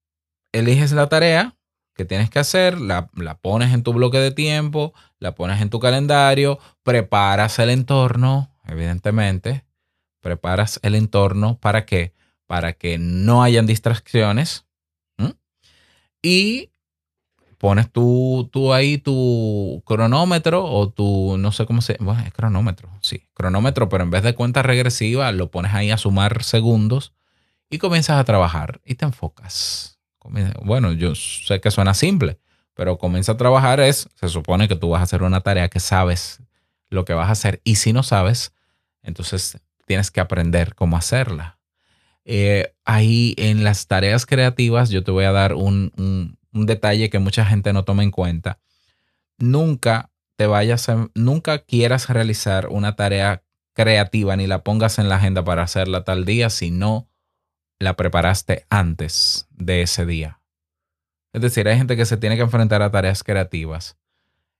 eliges 0.52 0.92
la 0.92 1.08
tarea 1.08 1.56
que 1.94 2.04
tienes 2.04 2.30
que 2.30 2.38
hacer, 2.38 2.80
la, 2.80 3.10
la 3.14 3.38
pones 3.38 3.74
en 3.74 3.82
tu 3.82 3.92
bloque 3.92 4.18
de 4.18 4.30
tiempo, 4.30 4.94
la 5.18 5.34
pones 5.34 5.60
en 5.60 5.70
tu 5.70 5.80
calendario, 5.80 6.58
preparas 6.82 7.58
el 7.58 7.70
entorno, 7.70 8.56
evidentemente, 8.66 9.64
preparas 10.20 10.80
el 10.82 10.94
entorno 10.94 11.58
para 11.58 11.84
qué? 11.84 12.14
Para 12.46 12.72
que 12.72 12.98
no 12.98 13.42
hayan 13.42 13.66
distracciones 13.66 14.66
y 16.22 16.69
pones 17.60 17.92
tú, 17.92 18.48
tú 18.50 18.72
ahí 18.72 18.96
tu 18.96 19.82
cronómetro 19.84 20.64
o 20.64 20.88
tu, 20.88 21.36
no 21.36 21.52
sé 21.52 21.66
cómo 21.66 21.82
se, 21.82 21.98
bueno, 22.00 22.22
es 22.22 22.32
cronómetro, 22.32 22.88
sí, 23.02 23.28
cronómetro, 23.34 23.90
pero 23.90 24.02
en 24.02 24.10
vez 24.10 24.22
de 24.22 24.34
cuenta 24.34 24.62
regresiva 24.62 25.30
lo 25.30 25.50
pones 25.50 25.74
ahí 25.74 25.90
a 25.90 25.98
sumar 25.98 26.42
segundos 26.42 27.12
y 27.68 27.76
comienzas 27.76 28.18
a 28.18 28.24
trabajar 28.24 28.80
y 28.86 28.94
te 28.94 29.04
enfocas. 29.04 29.98
Bueno, 30.64 30.92
yo 30.92 31.14
sé 31.14 31.60
que 31.60 31.70
suena 31.70 31.92
simple, 31.92 32.38
pero 32.72 32.96
comienza 32.96 33.32
a 33.32 33.36
trabajar 33.36 33.78
es, 33.80 34.08
se 34.14 34.28
supone 34.30 34.66
que 34.66 34.76
tú 34.76 34.88
vas 34.88 35.00
a 35.00 35.04
hacer 35.04 35.22
una 35.22 35.42
tarea 35.42 35.68
que 35.68 35.80
sabes 35.80 36.42
lo 36.88 37.04
que 37.04 37.12
vas 37.12 37.28
a 37.28 37.32
hacer 37.32 37.60
y 37.62 37.74
si 37.74 37.92
no 37.92 38.02
sabes, 38.02 38.54
entonces 39.02 39.60
tienes 39.84 40.10
que 40.10 40.20
aprender 40.20 40.74
cómo 40.74 40.96
hacerla. 40.96 41.58
Eh, 42.24 42.72
ahí 42.86 43.34
en 43.36 43.64
las 43.64 43.86
tareas 43.86 44.24
creativas 44.24 44.88
yo 44.88 45.04
te 45.04 45.10
voy 45.10 45.24
a 45.26 45.32
dar 45.32 45.52
un- 45.52 45.92
un 46.52 46.66
detalle 46.66 47.10
que 47.10 47.18
mucha 47.18 47.44
gente 47.44 47.72
no 47.72 47.84
toma 47.84 48.02
en 48.02 48.10
cuenta. 48.10 48.58
Nunca 49.38 50.10
te 50.36 50.46
vayas 50.46 50.88
a, 50.88 51.08
nunca 51.14 51.58
quieras 51.58 52.08
realizar 52.08 52.68
una 52.68 52.96
tarea 52.96 53.42
creativa 53.74 54.36
ni 54.36 54.46
la 54.46 54.62
pongas 54.62 54.98
en 54.98 55.08
la 55.08 55.16
agenda 55.16 55.44
para 55.44 55.62
hacerla 55.62 56.04
tal 56.04 56.24
día 56.24 56.50
si 56.50 56.70
no 56.70 57.08
la 57.78 57.94
preparaste 57.96 58.66
antes 58.68 59.46
de 59.50 59.82
ese 59.82 60.04
día. 60.04 60.40
Es 61.32 61.40
decir, 61.40 61.68
hay 61.68 61.76
gente 61.78 61.96
que 61.96 62.04
se 62.04 62.16
tiene 62.16 62.36
que 62.36 62.42
enfrentar 62.42 62.82
a 62.82 62.90
tareas 62.90 63.22
creativas 63.22 63.96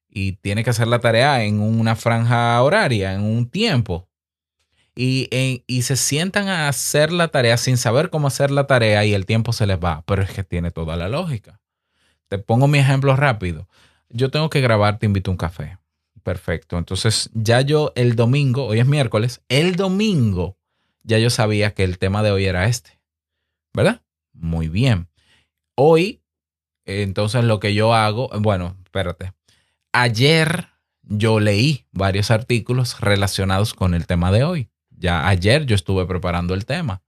y 0.08 0.32
tiene 0.32 0.64
que 0.64 0.70
hacer 0.70 0.86
la 0.86 1.00
tarea 1.00 1.42
en 1.44 1.60
una 1.60 1.96
franja 1.96 2.60
horaria, 2.62 3.12
en 3.14 3.22
un 3.22 3.48
tiempo. 3.50 4.08
Y, 4.94 5.28
en- 5.30 5.62
y 5.66 5.82
se 5.82 5.96
sientan 5.96 6.48
a 6.48 6.68
hacer 6.68 7.12
la 7.12 7.28
tarea 7.28 7.56
sin 7.56 7.76
saber 7.76 8.10
cómo 8.10 8.26
hacer 8.28 8.50
la 8.50 8.66
tarea 8.66 9.04
y 9.04 9.14
el 9.14 9.24
tiempo 9.26 9.52
se 9.52 9.66
les 9.66 9.78
va. 9.78 10.02
Pero 10.06 10.22
es 10.22 10.30
que 10.32 10.44
tiene 10.44 10.70
toda 10.70 10.96
la 10.96 11.08
lógica. 11.08 11.60
Te 12.30 12.38
pongo 12.38 12.68
mi 12.68 12.78
ejemplo 12.78 13.16
rápido. 13.16 13.68
Yo 14.08 14.30
tengo 14.30 14.50
que 14.50 14.60
grabar 14.60 14.98
Te 14.98 15.06
invito 15.06 15.30
a 15.30 15.32
un 15.32 15.36
café. 15.36 15.78
Perfecto. 16.22 16.78
Entonces 16.78 17.28
ya 17.34 17.60
yo 17.60 17.92
el 17.96 18.14
domingo, 18.14 18.66
hoy 18.66 18.78
es 18.78 18.86
miércoles, 18.86 19.42
el 19.48 19.74
domingo 19.74 20.56
ya 21.02 21.18
yo 21.18 21.28
sabía 21.28 21.74
que 21.74 21.82
el 21.82 21.98
tema 21.98 22.22
de 22.22 22.30
hoy 22.30 22.44
era 22.44 22.66
este. 22.66 23.00
¿Verdad? 23.74 24.02
Muy 24.32 24.68
bien. 24.68 25.08
Hoy, 25.74 26.22
entonces 26.84 27.42
lo 27.42 27.58
que 27.58 27.74
yo 27.74 27.94
hago, 27.94 28.30
bueno, 28.38 28.76
espérate. 28.84 29.32
Ayer 29.92 30.68
yo 31.02 31.40
leí 31.40 31.86
varios 31.90 32.30
artículos 32.30 33.00
relacionados 33.00 33.74
con 33.74 33.94
el 33.94 34.06
tema 34.06 34.30
de 34.30 34.44
hoy. 34.44 34.70
Ya 34.90 35.26
ayer 35.26 35.66
yo 35.66 35.74
estuve 35.74 36.06
preparando 36.06 36.54
el 36.54 36.64
tema 36.64 37.02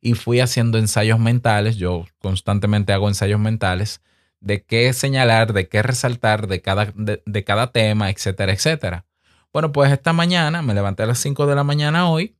y 0.00 0.14
fui 0.14 0.38
haciendo 0.38 0.78
ensayos 0.78 1.18
mentales. 1.18 1.78
Yo 1.78 2.04
constantemente 2.18 2.92
hago 2.92 3.08
ensayos 3.08 3.40
mentales 3.40 4.02
de 4.40 4.64
qué 4.64 4.92
señalar, 4.92 5.52
de 5.52 5.68
qué 5.68 5.82
resaltar 5.82 6.46
de 6.46 6.60
cada, 6.60 6.92
de, 6.94 7.22
de 7.24 7.44
cada 7.44 7.72
tema, 7.72 8.10
etcétera, 8.10 8.52
etcétera. 8.52 9.04
Bueno, 9.52 9.72
pues 9.72 9.90
esta 9.92 10.12
mañana 10.12 10.62
me 10.62 10.74
levanté 10.74 11.02
a 11.02 11.06
las 11.06 11.18
5 11.18 11.46
de 11.46 11.54
la 11.54 11.64
mañana 11.64 12.08
hoy 12.08 12.36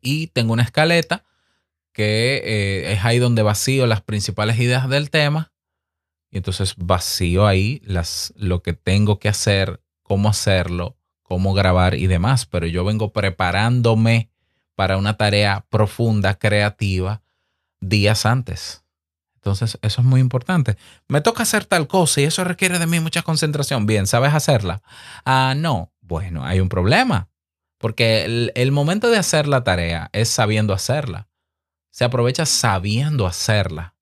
y 0.00 0.28
tengo 0.28 0.52
una 0.52 0.62
escaleta 0.62 1.24
que 1.92 2.42
eh, 2.44 2.92
es 2.92 3.04
ahí 3.04 3.18
donde 3.18 3.42
vacío 3.42 3.86
las 3.86 4.02
principales 4.02 4.58
ideas 4.58 4.88
del 4.88 5.10
tema. 5.10 5.52
Y 6.30 6.38
entonces 6.38 6.74
vacío 6.76 7.46
ahí 7.46 7.80
las, 7.84 8.34
lo 8.36 8.62
que 8.62 8.72
tengo 8.72 9.18
que 9.20 9.28
hacer, 9.28 9.80
cómo 10.02 10.28
hacerlo, 10.28 10.96
cómo 11.22 11.54
grabar 11.54 11.94
y 11.94 12.08
demás. 12.08 12.46
Pero 12.46 12.66
yo 12.66 12.84
vengo 12.84 13.12
preparándome 13.12 14.28
para 14.74 14.96
una 14.96 15.16
tarea 15.16 15.64
profunda, 15.70 16.34
creativa, 16.34 17.22
días 17.80 18.26
antes. 18.26 18.83
Entonces, 19.44 19.78
eso 19.82 20.00
es 20.00 20.06
muy 20.06 20.22
importante. 20.22 20.78
Me 21.06 21.20
toca 21.20 21.42
hacer 21.42 21.66
tal 21.66 21.86
cosa 21.86 22.22
y 22.22 22.24
eso 22.24 22.44
requiere 22.44 22.78
de 22.78 22.86
mí 22.86 22.98
mucha 22.98 23.20
concentración. 23.20 23.84
Bien, 23.84 24.06
¿sabes 24.06 24.32
hacerla? 24.32 24.80
Ah, 25.26 25.52
no. 25.54 25.92
Bueno, 26.00 26.46
hay 26.46 26.60
un 26.60 26.70
problema. 26.70 27.28
Porque 27.76 28.24
el, 28.24 28.52
el 28.54 28.72
momento 28.72 29.10
de 29.10 29.18
hacer 29.18 29.46
la 29.46 29.62
tarea 29.62 30.08
es 30.14 30.30
sabiendo 30.30 30.72
hacerla. 30.72 31.28
Se 31.90 32.04
aprovecha 32.04 32.46
sabiendo 32.46 33.26
hacerla. 33.26 33.94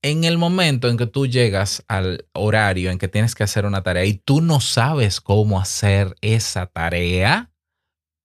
En 0.00 0.24
el 0.24 0.38
momento 0.38 0.88
en 0.88 0.96
que 0.96 1.06
tú 1.06 1.26
llegas 1.26 1.84
al 1.86 2.26
horario 2.32 2.90
en 2.90 2.98
que 2.98 3.08
tienes 3.08 3.34
que 3.34 3.44
hacer 3.44 3.66
una 3.66 3.82
tarea 3.82 4.06
y 4.06 4.14
tú 4.14 4.40
no 4.40 4.60
sabes 4.60 5.20
cómo 5.20 5.60
hacer 5.60 6.16
esa 6.22 6.64
tarea, 6.64 7.50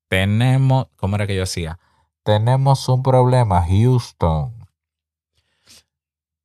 tenemos, 0.08 0.88
¿cómo 0.96 1.18
era 1.18 1.28
que 1.28 1.36
yo 1.36 1.44
hacía? 1.44 1.78
Tenemos 2.24 2.88
un 2.88 3.04
problema, 3.04 3.66
Houston. 3.68 4.61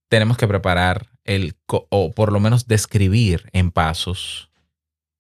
Tenemos 0.09 0.37
que 0.37 0.47
preparar 0.47 1.09
el, 1.25 1.57
o 1.67 2.13
por 2.13 2.33
lo 2.33 2.41
menos 2.41 2.67
describir 2.67 3.49
en 3.53 3.71
pasos 3.71 4.51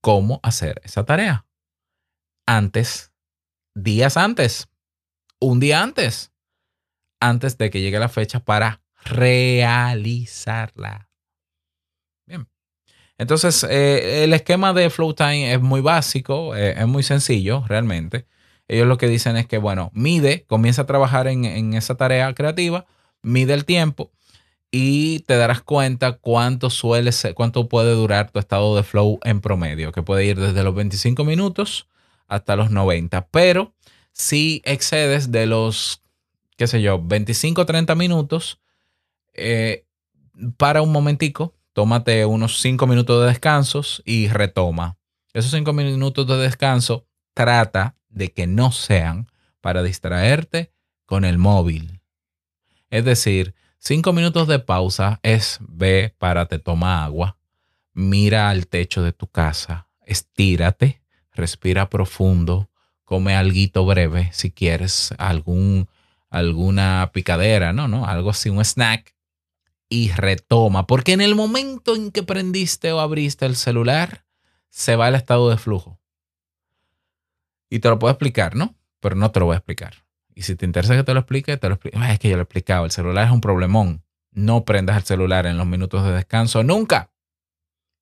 cómo 0.01 0.40
hacer 0.42 0.81
esa 0.85 1.05
tarea. 1.05 1.46
Antes, 2.46 3.12
días 3.75 4.16
antes, 4.16 4.68
un 5.40 5.59
día 5.59 5.83
antes, 5.83 6.33
antes 7.20 7.59
de 7.59 7.70
que 7.70 7.81
llegue 7.81 7.99
la 7.99 8.09
fecha 8.09 8.40
para 8.40 8.83
realizarla. 9.05 11.11
Bien. 12.25 12.49
Entonces, 13.18 13.64
eh, 13.64 14.22
el 14.22 14.33
esquema 14.33 14.72
de 14.72 14.90
Flow 14.90 15.14
Time 15.14 15.55
es 15.55 15.61
muy 15.61 15.81
básico, 15.81 16.55
eh, 16.55 16.79
es 16.79 16.87
muy 16.87 17.03
sencillo 17.03 17.64
realmente. 17.66 18.27
Ellos 18.68 18.87
lo 18.87 18.99
que 18.99 19.09
dicen 19.09 19.37
es 19.37 19.46
que, 19.46 19.59
bueno, 19.59 19.90
mide, 19.92 20.44
comienza 20.46 20.83
a 20.83 20.87
trabajar 20.87 21.27
en, 21.27 21.44
en 21.44 21.75
esa 21.75 21.96
tarea 21.96 22.33
creativa, 22.35 22.87
mide 23.22 23.55
el 23.55 23.64
tiempo 23.64 24.12
y 24.78 25.20
te 25.20 25.38
darás 25.38 25.62
cuenta 25.62 26.18
cuánto 26.18 26.68
suele 26.68 27.10
ser, 27.10 27.32
cuánto 27.32 27.66
puede 27.66 27.92
durar 27.94 28.30
tu 28.30 28.38
estado 28.38 28.76
de 28.76 28.82
flow 28.82 29.18
en 29.24 29.40
promedio, 29.40 29.90
que 29.90 30.02
puede 30.02 30.26
ir 30.26 30.38
desde 30.38 30.62
los 30.62 30.74
25 30.74 31.24
minutos 31.24 31.88
hasta 32.28 32.56
los 32.56 32.70
90. 32.70 33.28
Pero 33.28 33.72
si 34.12 34.60
excedes 34.66 35.32
de 35.32 35.46
los, 35.46 36.02
qué 36.58 36.66
sé 36.66 36.82
yo, 36.82 37.02
25 37.02 37.62
o 37.62 37.64
30 37.64 37.94
minutos, 37.94 38.60
eh, 39.32 39.86
para 40.58 40.82
un 40.82 40.92
momentico, 40.92 41.54
tómate 41.72 42.26
unos 42.26 42.60
5 42.60 42.86
minutos 42.86 43.22
de 43.22 43.28
descansos 43.28 44.02
y 44.04 44.28
retoma. 44.28 44.98
Esos 45.32 45.52
5 45.52 45.72
minutos 45.72 46.26
de 46.26 46.36
descanso 46.36 47.06
trata 47.32 47.96
de 48.10 48.30
que 48.30 48.46
no 48.46 48.72
sean 48.72 49.30
para 49.62 49.82
distraerte 49.82 50.70
con 51.06 51.24
el 51.24 51.38
móvil. 51.38 52.02
Es 52.90 53.06
decir, 53.06 53.54
5 53.78 54.12
minutos 54.12 54.48
de 54.48 54.58
pausa 54.58 55.20
es 55.22 55.58
ve, 55.60 56.14
párate, 56.18 56.58
toma 56.58 57.04
agua, 57.04 57.38
mira 57.92 58.50
al 58.50 58.66
techo 58.66 59.02
de 59.02 59.12
tu 59.12 59.26
casa, 59.28 59.88
estírate, 60.04 61.02
respira 61.32 61.88
profundo, 61.88 62.70
come 63.04 63.36
algo 63.36 63.86
breve 63.86 64.30
si 64.32 64.50
quieres 64.50 65.14
algún 65.18 65.88
alguna 66.30 67.10
picadera, 67.12 67.72
no, 67.72 67.88
no, 67.88 68.06
algo 68.06 68.30
así, 68.30 68.50
un 68.50 68.64
snack 68.64 69.14
y 69.88 70.10
retoma, 70.10 70.86
porque 70.86 71.12
en 71.12 71.20
el 71.20 71.34
momento 71.34 71.94
en 71.94 72.10
que 72.10 72.22
prendiste 72.22 72.92
o 72.92 73.00
abriste 73.00 73.46
el 73.46 73.56
celular, 73.56 74.24
se 74.68 74.96
va 74.96 75.08
el 75.08 75.14
estado 75.14 75.48
de 75.48 75.56
flujo. 75.56 76.00
Y 77.70 77.78
te 77.78 77.88
lo 77.88 77.98
puedo 77.98 78.12
explicar, 78.12 78.56
¿no? 78.56 78.74
Pero 79.00 79.16
no 79.16 79.30
te 79.30 79.40
lo 79.40 79.46
voy 79.46 79.54
a 79.54 79.58
explicar. 79.58 80.05
Y 80.37 80.42
si 80.42 80.55
te 80.55 80.66
interesa 80.66 80.94
que 80.94 81.03
te 81.03 81.14
lo 81.14 81.20
explique, 81.20 81.57
te 81.57 81.66
lo 81.68 81.75
explico. 81.77 81.99
Ah, 81.99 82.12
es 82.12 82.18
que 82.18 82.29
yo 82.29 82.37
lo 82.37 82.42
he 82.42 82.44
explicado, 82.44 82.85
el 82.85 82.90
celular 82.90 83.27
es 83.27 83.33
un 83.33 83.40
problemón. 83.40 84.05
No 84.33 84.66
prendas 84.66 84.99
el 84.99 85.05
celular 85.05 85.46
en 85.46 85.57
los 85.57 85.66
minutos 85.66 86.05
de 86.05 86.12
descanso 86.12 86.62
nunca. 86.62 87.11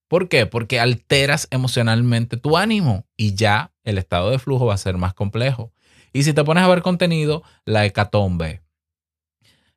¿Por 0.08 0.28
qué? 0.28 0.44
Porque 0.44 0.80
alteras 0.80 1.46
emocionalmente 1.52 2.36
tu 2.36 2.58
ánimo 2.58 3.06
y 3.16 3.34
ya 3.34 3.72
el 3.84 3.98
estado 3.98 4.30
de 4.30 4.40
flujo 4.40 4.66
va 4.66 4.74
a 4.74 4.78
ser 4.78 4.96
más 4.96 5.14
complejo. 5.14 5.72
Y 6.12 6.24
si 6.24 6.32
te 6.32 6.42
pones 6.42 6.64
a 6.64 6.68
ver 6.68 6.82
contenido, 6.82 7.44
la 7.64 7.86
hecatombe. 7.86 8.62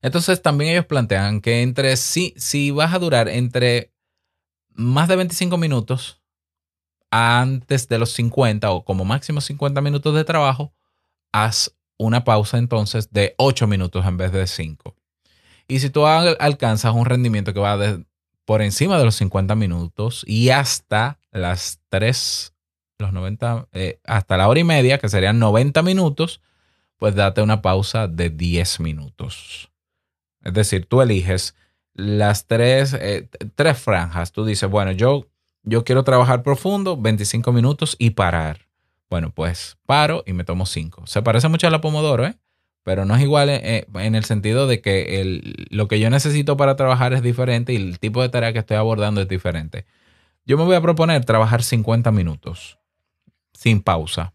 Entonces 0.01 0.41
también 0.41 0.71
ellos 0.71 0.85
plantean 0.85 1.41
que 1.41 1.61
entre 1.61 1.95
si, 1.95 2.33
si 2.37 2.71
vas 2.71 2.91
a 2.91 2.99
durar 2.99 3.29
entre 3.29 3.93
más 4.73 5.07
de 5.07 5.15
25 5.15 5.57
minutos 5.57 6.23
antes 7.11 7.87
de 7.87 7.99
los 7.99 8.13
50 8.13 8.71
o 8.71 8.83
como 8.83 9.05
máximo 9.05 9.41
50 9.41 9.79
minutos 9.81 10.15
de 10.15 10.23
trabajo, 10.23 10.73
haz 11.31 11.76
una 11.97 12.23
pausa 12.23 12.57
entonces 12.57 13.11
de 13.11 13.33
8 13.37 13.67
minutos 13.67 14.05
en 14.05 14.17
vez 14.17 14.31
de 14.31 14.47
5. 14.47 14.95
Y 15.67 15.79
si 15.79 15.89
tú 15.89 16.05
al- 16.05 16.37
alcanzas 16.39 16.93
un 16.93 17.05
rendimiento 17.05 17.53
que 17.53 17.59
va 17.59 17.77
de- 17.77 18.05
por 18.45 18.61
encima 18.61 18.97
de 18.97 19.05
los 19.05 19.15
50 19.15 19.55
minutos 19.55 20.23
y 20.25 20.49
hasta 20.49 21.19
las 21.31 21.79
3, 21.89 22.53
los 22.99 23.11
90, 23.13 23.67
eh, 23.73 23.99
hasta 24.05 24.37
la 24.37 24.47
hora 24.47 24.59
y 24.59 24.63
media, 24.63 24.97
que 24.97 25.09
serían 25.09 25.39
90 25.39 25.81
minutos, 25.83 26.41
pues 26.97 27.13
date 27.15 27.41
una 27.41 27.61
pausa 27.61 28.07
de 28.07 28.29
10 28.29 28.79
minutos. 28.79 29.69
Es 30.43 30.53
decir, 30.53 30.85
tú 30.85 31.01
eliges 31.01 31.55
las 31.93 32.45
tres, 32.47 32.93
eh, 32.93 33.27
tres 33.55 33.77
franjas. 33.79 34.31
Tú 34.31 34.45
dices, 34.45 34.69
bueno, 34.69 34.91
yo, 34.91 35.27
yo 35.63 35.83
quiero 35.83 36.03
trabajar 36.03 36.41
profundo, 36.43 36.95
25 36.95 37.51
minutos 37.51 37.95
y 37.99 38.11
parar. 38.11 38.66
Bueno, 39.09 39.31
pues 39.33 39.77
paro 39.85 40.23
y 40.25 40.33
me 40.33 40.43
tomo 40.43 40.65
5. 40.65 41.07
Se 41.07 41.21
parece 41.21 41.47
mucho 41.47 41.67
a 41.67 41.69
la 41.69 41.81
Pomodoro, 41.81 42.25
¿eh? 42.25 42.37
Pero 42.83 43.05
no 43.05 43.15
es 43.15 43.21
igual 43.21 43.49
eh, 43.49 43.85
en 43.95 44.15
el 44.15 44.23
sentido 44.25 44.67
de 44.67 44.81
que 44.81 45.21
el- 45.21 45.67
lo 45.69 45.87
que 45.87 45.99
yo 45.99 46.09
necesito 46.09 46.55
para 46.57 46.75
trabajar 46.75 47.13
es 47.13 47.21
diferente 47.21 47.73
y 47.73 47.77
el 47.77 47.99
tipo 47.99 48.21
de 48.21 48.29
tarea 48.29 48.53
que 48.53 48.59
estoy 48.59 48.77
abordando 48.77 49.21
es 49.21 49.27
diferente. 49.27 49.85
Yo 50.45 50.57
me 50.57 50.63
voy 50.65 50.75
a 50.75 50.81
proponer 50.81 51.25
trabajar 51.25 51.63
50 51.63 52.11
minutos 52.11 52.79
sin 53.53 53.81
pausa. 53.81 54.33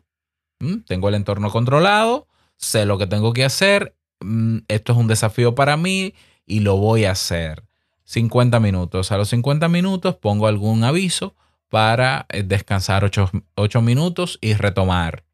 ¿Mm? 0.61 0.79
Tengo 0.87 1.09
el 1.09 1.17
entorno 1.17 1.51
controlado, 1.51 2.29
sé 2.57 2.87
lo 2.87 2.99
que 2.99 3.07
tengo 3.07 3.33
que 3.33 3.45
hacer, 3.45 3.97
mm, 4.21 4.59
esto 4.69 4.93
es 4.93 4.99
un 4.99 5.09
desafío 5.09 5.55
para 5.55 5.77
mí 5.77 6.15
y 6.47 6.61
lo 6.61 6.77
voy 6.77 7.05
a 7.05 7.13
hacer. 7.13 7.65
50 8.05 8.61
minutos. 8.61 9.13
A 9.13 9.19
los 9.19 9.29
50 9.31 9.69
minutos 9.69 10.17
pongo 10.17 10.47
algún 10.47 10.85
aviso 10.85 11.35
para 11.73 12.27
eh, 12.29 12.43
descansar 12.43 13.03
8, 13.03 13.81
minutos 13.81 14.39
y 14.43 14.53
retomar. 14.53 15.25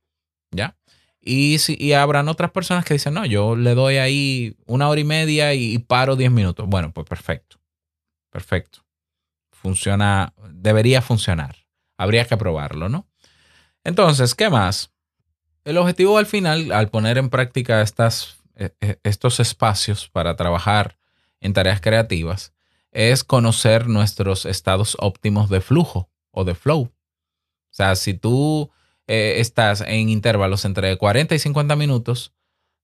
¿Ya? 0.52 0.76
Y, 1.20 1.58
si, 1.58 1.76
y 1.76 1.94
habrán 1.94 2.28
otras 2.28 2.52
personas 2.52 2.84
que 2.84 2.94
dicen, 2.94 3.14
no, 3.14 3.26
yo 3.26 3.56
le 3.56 3.74
doy 3.74 3.96
ahí 3.96 4.56
una 4.64 4.88
hora 4.88 5.00
y 5.00 5.04
media 5.04 5.52
y, 5.54 5.74
y 5.74 5.78
paro 5.80 6.14
10 6.14 6.30
minutos. 6.30 6.64
Bueno, 6.68 6.92
pues 6.92 7.08
perfecto. 7.08 7.58
Perfecto. 8.30 8.84
Funciona, 9.50 10.32
debería 10.48 11.02
funcionar. 11.02 11.56
Habría 11.96 12.24
que 12.24 12.36
probarlo, 12.36 12.88
¿no? 12.88 13.08
Entonces, 13.82 14.36
¿qué 14.36 14.48
más? 14.48 14.92
El 15.64 15.76
objetivo 15.76 16.18
al 16.18 16.26
final, 16.26 16.70
al 16.70 16.88
poner 16.88 17.18
en 17.18 17.30
práctica 17.30 17.82
estas, 17.82 18.36
eh, 18.54 18.70
eh, 18.80 19.00
estos 19.02 19.40
espacios 19.40 20.08
para 20.08 20.36
trabajar 20.36 20.98
en 21.40 21.52
tareas 21.52 21.80
creativas, 21.80 22.52
es 22.92 23.24
conocer 23.24 23.88
nuestros 23.88 24.46
estados 24.46 24.96
óptimos 25.00 25.50
de 25.50 25.60
flujo 25.60 26.08
o 26.30 26.44
de 26.44 26.54
flow. 26.54 26.82
O 26.82 26.92
sea, 27.70 27.96
si 27.96 28.14
tú 28.14 28.70
eh, 29.06 29.36
estás 29.38 29.82
en 29.82 30.08
intervalos 30.08 30.64
entre 30.64 30.96
40 30.96 31.34
y 31.34 31.38
50 31.38 31.76
minutos, 31.76 32.34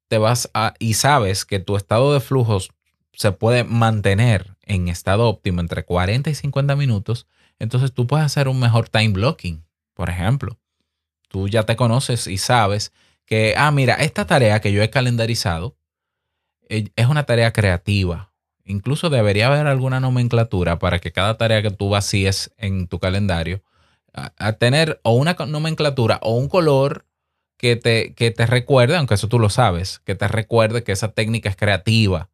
te 0.08 0.18
vas 0.18 0.50
a, 0.54 0.74
y 0.78 0.94
sabes 0.94 1.44
que 1.44 1.60
tu 1.60 1.76
estado 1.76 2.12
de 2.12 2.20
flujos 2.20 2.70
se 3.12 3.32
puede 3.32 3.64
mantener 3.64 4.56
en 4.62 4.88
estado 4.88 5.28
óptimo 5.28 5.60
entre 5.60 5.84
40 5.84 6.30
y 6.30 6.34
50 6.34 6.76
minutos, 6.76 7.26
entonces 7.58 7.92
tú 7.92 8.06
puedes 8.06 8.26
hacer 8.26 8.48
un 8.48 8.58
mejor 8.58 8.88
time 8.88 9.10
blocking, 9.10 9.64
por 9.94 10.10
ejemplo. 10.10 10.58
Tú 11.28 11.48
ya 11.48 11.64
te 11.64 11.76
conoces 11.76 12.26
y 12.26 12.38
sabes 12.38 12.92
que, 13.24 13.54
ah, 13.56 13.70
mira, 13.70 13.94
esta 13.94 14.26
tarea 14.26 14.60
que 14.60 14.72
yo 14.72 14.82
he 14.82 14.90
calendarizado 14.90 15.76
eh, 16.68 16.90
es 16.96 17.06
una 17.06 17.24
tarea 17.24 17.52
creativa. 17.52 18.32
Incluso 18.64 19.10
debería 19.10 19.48
haber 19.48 19.66
alguna 19.66 20.00
nomenclatura 20.00 20.78
para 20.78 20.98
que 20.98 21.12
cada 21.12 21.36
tarea 21.36 21.62
que 21.62 21.70
tú 21.70 21.90
vacíes 21.90 22.52
en 22.56 22.88
tu 22.88 22.98
calendario, 22.98 23.62
a, 24.12 24.52
tener 24.54 25.00
o 25.02 25.14
una 25.14 25.36
nomenclatura 25.46 26.20
o 26.22 26.36
un 26.36 26.48
color 26.48 27.04
que 27.56 27.76
te, 27.76 28.14
que 28.14 28.30
te 28.30 28.46
recuerde, 28.46 28.96
aunque 28.96 29.14
eso 29.14 29.28
tú 29.28 29.38
lo 29.38 29.50
sabes, 29.50 30.00
que 30.04 30.14
te 30.14 30.28
recuerde 30.28 30.84
que 30.84 30.92
esa 30.92 31.12
técnica 31.12 31.48
es 31.48 31.56
creativa. 31.56 32.30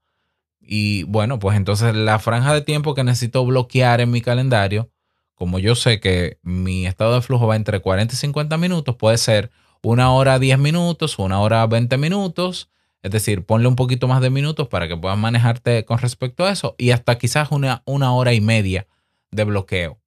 Y 0.60 1.04
bueno, 1.04 1.38
pues 1.38 1.56
entonces 1.56 1.94
la 1.94 2.18
franja 2.18 2.52
de 2.54 2.60
tiempo 2.60 2.94
que 2.94 3.02
necesito 3.02 3.44
bloquear 3.44 4.00
en 4.00 4.10
mi 4.10 4.20
calendario, 4.20 4.90
como 5.34 5.58
yo 5.58 5.74
sé 5.74 6.00
que 6.00 6.38
mi 6.42 6.86
estado 6.86 7.14
de 7.14 7.22
flujo 7.22 7.46
va 7.46 7.56
entre 7.56 7.80
40 7.80 8.14
y 8.14 8.18
50 8.18 8.56
minutos, 8.58 8.96
puede 8.96 9.16
ser 9.16 9.50
una 9.82 10.12
hora 10.12 10.38
10 10.38 10.58
minutos, 10.58 11.18
una 11.18 11.40
hora 11.40 11.66
20 11.66 11.96
minutos. 11.96 12.68
Es 13.02 13.10
decir, 13.10 13.44
ponle 13.44 13.68
un 13.68 13.76
poquito 13.76 14.08
más 14.08 14.20
de 14.20 14.30
minutos 14.30 14.68
para 14.68 14.86
que 14.86 14.96
puedas 14.96 15.18
manejarte 15.18 15.84
con 15.84 15.98
respecto 15.98 16.44
a 16.44 16.50
eso 16.50 16.74
y 16.78 16.90
hasta 16.90 17.16
quizás 17.16 17.50
una, 17.50 17.82
una 17.86 18.12
hora 18.12 18.34
y 18.34 18.40
media 18.40 18.86
de 19.30 19.44
bloqueo. 19.44 19.98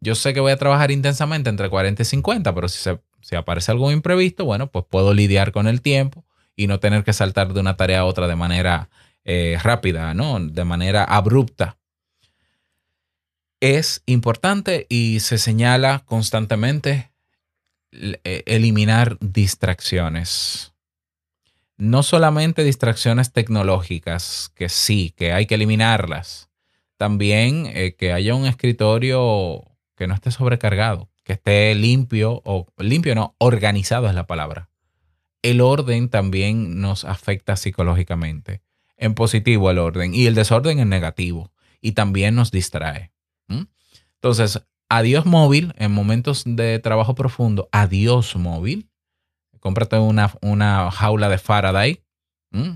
Yo 0.00 0.14
sé 0.14 0.34
que 0.34 0.40
voy 0.40 0.52
a 0.52 0.58
trabajar 0.58 0.90
intensamente 0.90 1.48
entre 1.48 1.70
40 1.70 2.02
y 2.02 2.04
50, 2.04 2.54
pero 2.54 2.68
si, 2.68 2.78
se, 2.78 3.00
si 3.22 3.34
aparece 3.34 3.72
algo 3.72 3.90
imprevisto, 3.90 4.44
bueno, 4.44 4.70
pues 4.70 4.84
puedo 4.88 5.14
lidiar 5.14 5.52
con 5.52 5.66
el 5.66 5.80
tiempo 5.80 6.24
y 6.54 6.66
no 6.66 6.80
tener 6.80 7.02
que 7.02 7.12
saltar 7.12 7.52
de 7.52 7.60
una 7.60 7.76
tarea 7.76 8.00
a 8.00 8.04
otra 8.04 8.26
de 8.26 8.36
manera 8.36 8.90
eh, 9.24 9.58
rápida, 9.62 10.14
¿no? 10.14 10.38
De 10.38 10.64
manera 10.64 11.02
abrupta. 11.02 11.78
Es 13.60 14.02
importante 14.06 14.86
y 14.88 15.20
se 15.20 15.38
señala 15.38 16.04
constantemente 16.04 17.10
eh, 17.90 18.42
eliminar 18.46 19.16
distracciones. 19.20 20.75
No 21.76 22.02
solamente 22.02 22.64
distracciones 22.64 23.32
tecnológicas, 23.32 24.50
que 24.54 24.68
sí, 24.68 25.12
que 25.16 25.32
hay 25.32 25.46
que 25.46 25.56
eliminarlas. 25.56 26.48
También 26.96 27.66
eh, 27.66 27.94
que 27.94 28.12
haya 28.12 28.34
un 28.34 28.46
escritorio 28.46 29.62
que 29.96 30.06
no 30.06 30.14
esté 30.14 30.30
sobrecargado, 30.30 31.10
que 31.24 31.34
esté 31.34 31.74
limpio 31.74 32.40
o 32.44 32.66
limpio 32.78 33.14
no, 33.14 33.34
organizado 33.38 34.08
es 34.08 34.14
la 34.14 34.26
palabra. 34.26 34.70
El 35.42 35.60
orden 35.60 36.08
también 36.08 36.80
nos 36.80 37.04
afecta 37.04 37.56
psicológicamente. 37.56 38.62
En 38.96 39.14
positivo 39.14 39.70
el 39.70 39.78
orden 39.78 40.14
y 40.14 40.26
el 40.26 40.34
desorden 40.34 40.78
en 40.78 40.88
negativo 40.88 41.52
y 41.80 41.92
también 41.92 42.34
nos 42.34 42.50
distrae. 42.50 43.12
Entonces, 44.14 44.62
adiós 44.88 45.26
móvil 45.26 45.72
en 45.76 45.92
momentos 45.92 46.42
de 46.46 46.78
trabajo 46.78 47.14
profundo, 47.14 47.68
adiós 47.70 48.34
móvil. 48.36 48.88
Cómprate 49.66 49.98
una, 49.98 50.32
una 50.42 50.92
jaula 50.92 51.28
de 51.28 51.38
Faraday. 51.38 52.00
¿Mm? 52.52 52.74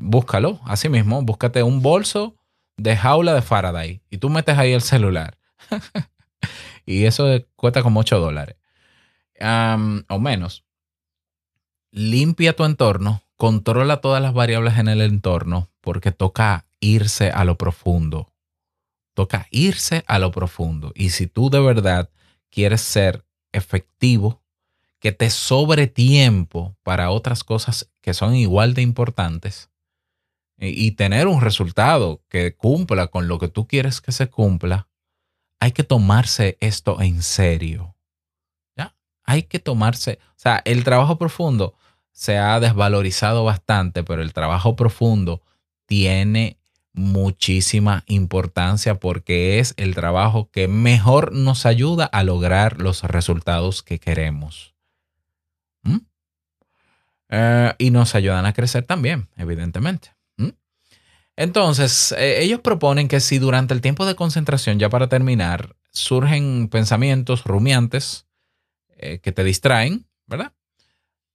Búscalo, 0.00 0.60
así 0.66 0.90
mismo, 0.90 1.22
búscate 1.22 1.62
un 1.62 1.80
bolso 1.80 2.36
de 2.76 2.94
jaula 2.94 3.32
de 3.32 3.40
Faraday 3.40 4.02
y 4.10 4.18
tú 4.18 4.28
metes 4.28 4.58
ahí 4.58 4.74
el 4.74 4.82
celular. 4.82 5.38
y 6.84 7.04
eso 7.04 7.24
cuesta 7.56 7.82
como 7.82 8.00
8 8.00 8.20
dólares. 8.20 8.56
O 9.40 10.18
menos. 10.18 10.66
Limpia 11.90 12.54
tu 12.54 12.66
entorno, 12.66 13.22
controla 13.38 14.02
todas 14.02 14.20
las 14.20 14.34
variables 14.34 14.76
en 14.76 14.88
el 14.88 15.00
entorno, 15.00 15.70
porque 15.80 16.12
toca 16.12 16.66
irse 16.80 17.30
a 17.30 17.46
lo 17.46 17.56
profundo. 17.56 18.30
Toca 19.14 19.46
irse 19.50 20.04
a 20.06 20.18
lo 20.18 20.30
profundo. 20.32 20.92
Y 20.94 21.08
si 21.10 21.28
tú 21.28 21.48
de 21.48 21.60
verdad 21.60 22.10
quieres 22.50 22.82
ser 22.82 23.24
efectivo, 23.52 24.43
que 25.04 25.12
te 25.12 25.28
sobre 25.28 25.86
tiempo 25.86 26.78
para 26.82 27.10
otras 27.10 27.44
cosas 27.44 27.90
que 28.00 28.14
son 28.14 28.34
igual 28.34 28.72
de 28.72 28.80
importantes 28.80 29.68
y, 30.56 30.68
y 30.86 30.92
tener 30.92 31.26
un 31.26 31.42
resultado 31.42 32.22
que 32.30 32.56
cumpla 32.56 33.08
con 33.08 33.28
lo 33.28 33.38
que 33.38 33.48
tú 33.48 33.66
quieres 33.66 34.00
que 34.00 34.12
se 34.12 34.30
cumpla, 34.30 34.88
hay 35.60 35.72
que 35.72 35.84
tomarse 35.84 36.56
esto 36.60 37.02
en 37.02 37.22
serio. 37.22 37.94
¿Ya? 38.78 38.96
Hay 39.24 39.42
que 39.42 39.58
tomarse, 39.58 40.20
o 40.30 40.38
sea, 40.38 40.62
el 40.64 40.84
trabajo 40.84 41.18
profundo 41.18 41.74
se 42.10 42.38
ha 42.38 42.58
desvalorizado 42.58 43.44
bastante, 43.44 44.04
pero 44.04 44.22
el 44.22 44.32
trabajo 44.32 44.74
profundo 44.74 45.42
tiene 45.84 46.56
muchísima 46.94 48.04
importancia 48.06 48.98
porque 48.98 49.58
es 49.58 49.74
el 49.76 49.94
trabajo 49.94 50.48
que 50.50 50.66
mejor 50.66 51.32
nos 51.32 51.66
ayuda 51.66 52.06
a 52.06 52.24
lograr 52.24 52.80
los 52.80 53.02
resultados 53.02 53.82
que 53.82 53.98
queremos. 53.98 54.73
Eh, 57.36 57.74
y 57.78 57.90
nos 57.90 58.14
ayudan 58.14 58.46
a 58.46 58.52
crecer 58.52 58.84
también, 58.84 59.28
evidentemente. 59.36 60.14
¿Mm? 60.36 60.50
Entonces, 61.34 62.12
eh, 62.16 62.42
ellos 62.42 62.60
proponen 62.60 63.08
que 63.08 63.18
si 63.18 63.38
durante 63.38 63.74
el 63.74 63.80
tiempo 63.80 64.06
de 64.06 64.14
concentración, 64.14 64.78
ya 64.78 64.88
para 64.88 65.08
terminar, 65.08 65.74
surgen 65.90 66.68
pensamientos 66.68 67.42
rumiantes 67.42 68.26
eh, 68.98 69.18
que 69.18 69.32
te 69.32 69.42
distraen, 69.42 70.06
¿verdad? 70.26 70.52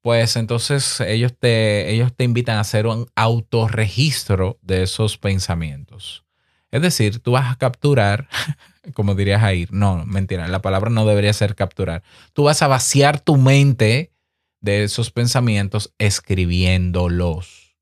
Pues 0.02 0.38
entonces 0.38 1.02
ellos 1.02 1.34
te, 1.38 1.92
ellos 1.92 2.16
te 2.16 2.24
invitan 2.24 2.56
a 2.56 2.62
hacer 2.62 2.88
un 2.88 3.08
autorregistro 3.16 4.58
de 4.62 4.84
esos 4.84 5.18
pensamientos. 5.18 6.24
Es 6.72 6.82
decir, 6.82 7.20
tú 7.20 7.32
vas 7.32 7.52
a 7.52 7.58
capturar, 7.58 8.30
como 8.94 9.16
dirías 9.16 9.44
ahí, 9.44 9.68
no, 9.70 10.06
mentira, 10.06 10.48
la 10.48 10.62
palabra 10.62 10.90
no 10.90 11.06
debería 11.06 11.34
ser 11.34 11.56
capturar. 11.56 12.04
Tú 12.32 12.44
vas 12.44 12.62
a 12.62 12.68
vaciar 12.70 13.20
tu 13.20 13.36
mente 13.36 14.14
de 14.62 14.84
esos 14.84 15.12
pensamientos 15.12 15.94
escribiéndolos. 15.98 17.76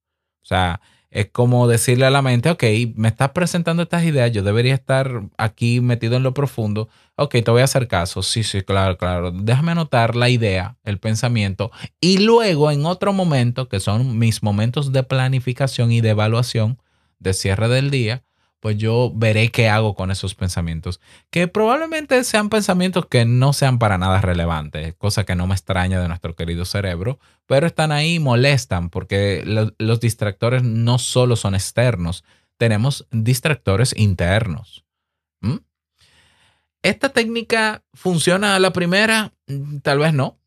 O 0.44 0.46
sea, 0.48 0.82
es 1.10 1.30
como 1.32 1.68
decirle 1.68 2.06
a 2.06 2.10
la 2.10 2.22
mente, 2.22 2.50
ok, 2.50 2.64
me 2.96 3.08
estás 3.08 3.32
presentando 3.32 3.84
estas 3.84 4.04
ideas, 4.04 4.32
yo 4.32 4.44
debería 4.44 4.74
estar 4.74 5.24
aquí 5.38 5.80
metido 5.80 6.18
en 6.18 6.24
lo 6.24 6.34
profundo. 6.34 6.90
Ok, 7.16 7.36
te 7.44 7.52
voy 7.52 7.62
a 7.62 7.66
hacer 7.66 7.88
caso. 7.88 8.22
Sí, 8.22 8.44
sí, 8.44 8.62
claro, 8.62 8.98
claro. 8.98 9.32
Déjame 9.32 9.72
anotar 9.72 10.16
la 10.16 10.30
idea, 10.30 10.78
el 10.84 11.00
pensamiento, 11.00 11.72
y 12.02 12.20
luego 12.20 12.72
en 12.72 12.86
otro 12.86 13.14
momento, 13.14 13.70
que 13.70 13.80
son 13.80 14.20
mis 14.20 14.44
momentos 14.44 14.92
de 14.92 15.04
planificación 15.04 15.92
y 15.92 16.02
de 16.02 16.10
evaluación 16.10 16.82
de 17.20 17.34
cierre 17.34 17.68
del 17.70 17.90
día, 17.90 18.24
pues 18.60 18.78
yo 18.78 19.12
veré 19.16 19.50
qué 19.50 19.70
hago 19.70 19.94
con 19.96 20.10
esos 20.12 20.34
pensamientos, 20.36 21.00
que 21.30 21.48
probablemente 21.48 22.24
sean 22.24 22.50
pensamientos 22.50 23.06
que 23.06 23.26
no 23.26 23.54
sean 23.54 23.78
para 23.80 23.98
nada 23.98 24.20
relevantes, 24.22 24.96
cosa 24.96 25.26
que 25.26 25.36
no 25.36 25.48
me 25.48 25.54
extraña 25.56 26.02
de 26.02 26.08
nuestro 26.08 26.36
querido 26.36 26.66
cerebro, 26.66 27.20
pero 27.46 27.68
están 27.68 27.92
ahí 27.92 28.16
y 28.16 28.20
molestan 28.20 28.90
porque 28.90 29.44
lo- 29.46 29.74
los 29.78 30.00
distractores 30.00 30.64
no 30.64 30.98
solo 31.00 31.36
son 31.36 31.54
externos, 31.56 32.24
tenemos 32.58 33.08
distractores 33.12 33.94
internos. 33.96 34.84
¿Mm? 35.42 35.58
¿Esta 36.84 37.10
técnica 37.10 37.84
funciona 37.94 38.56
a 38.56 38.60
la 38.60 38.72
primera? 38.72 39.34
Mm, 39.48 39.80
Tal 39.80 40.00
vez 40.00 40.14
no. 40.14 40.40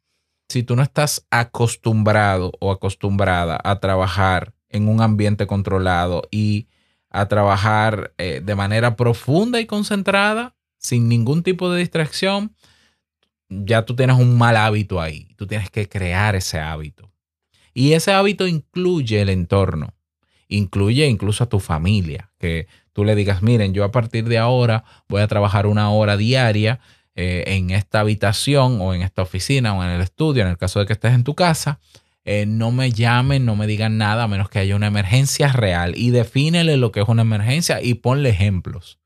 Si 0.48 0.62
tú 0.62 0.74
no 0.74 0.82
estás 0.82 1.26
acostumbrado 1.30 2.52
o 2.60 2.72
acostumbrada 2.72 3.58
a 3.62 3.78
trabajar 3.78 4.52
en 4.68 4.88
un 4.88 5.00
ambiente 5.00 5.46
controlado 5.46 6.22
y 6.30 6.66
a 7.10 7.26
trabajar 7.26 8.12
eh, 8.18 8.40
de 8.42 8.54
manera 8.54 8.96
profunda 8.96 9.60
y 9.60 9.66
concentrada, 9.66 10.56
sin 10.78 11.08
ningún 11.08 11.42
tipo 11.42 11.70
de 11.70 11.80
distracción, 11.80 12.54
ya 13.48 13.84
tú 13.84 13.96
tienes 13.96 14.16
un 14.16 14.38
mal 14.38 14.56
hábito 14.56 15.00
ahí. 15.00 15.34
Tú 15.36 15.46
tienes 15.46 15.70
que 15.70 15.88
crear 15.88 16.36
ese 16.36 16.60
hábito. 16.60 17.10
Y 17.74 17.92
ese 17.92 18.12
hábito 18.12 18.46
incluye 18.46 19.20
el 19.20 19.28
entorno, 19.28 19.94
incluye 20.48 21.06
incluso 21.06 21.44
a 21.44 21.48
tu 21.48 21.60
familia, 21.60 22.30
que 22.38 22.66
tú 22.92 23.04
le 23.04 23.14
digas, 23.14 23.42
miren, 23.42 23.74
yo 23.74 23.84
a 23.84 23.92
partir 23.92 24.24
de 24.24 24.38
ahora 24.38 24.84
voy 25.08 25.22
a 25.22 25.28
trabajar 25.28 25.66
una 25.66 25.90
hora 25.90 26.16
diaria 26.16 26.80
eh, 27.14 27.44
en 27.46 27.70
esta 27.70 28.00
habitación 28.00 28.80
o 28.80 28.94
en 28.94 29.02
esta 29.02 29.22
oficina 29.22 29.74
o 29.74 29.84
en 29.84 29.90
el 29.90 30.00
estudio, 30.00 30.42
en 30.42 30.48
el 30.48 30.58
caso 30.58 30.80
de 30.80 30.86
que 30.86 30.92
estés 30.92 31.12
en 31.12 31.24
tu 31.24 31.34
casa, 31.34 31.80
eh, 32.24 32.44
no 32.46 32.70
me 32.70 32.92
llamen, 32.92 33.44
no 33.44 33.56
me 33.56 33.66
digan 33.66 33.98
nada 33.98 34.24
a 34.24 34.28
menos 34.28 34.50
que 34.50 34.59
haya 34.59 34.76
una 34.76 34.88
emergencia 34.88 35.48
real 35.48 35.94
y 35.96 36.11
defínele 36.11 36.76
lo 36.76 36.92
que 36.92 37.00
es 37.00 37.09
una 37.09 37.22
emergencia 37.22 37.80
y 37.83 37.94
ponle 37.94 38.30
ejemplos. 38.30 38.98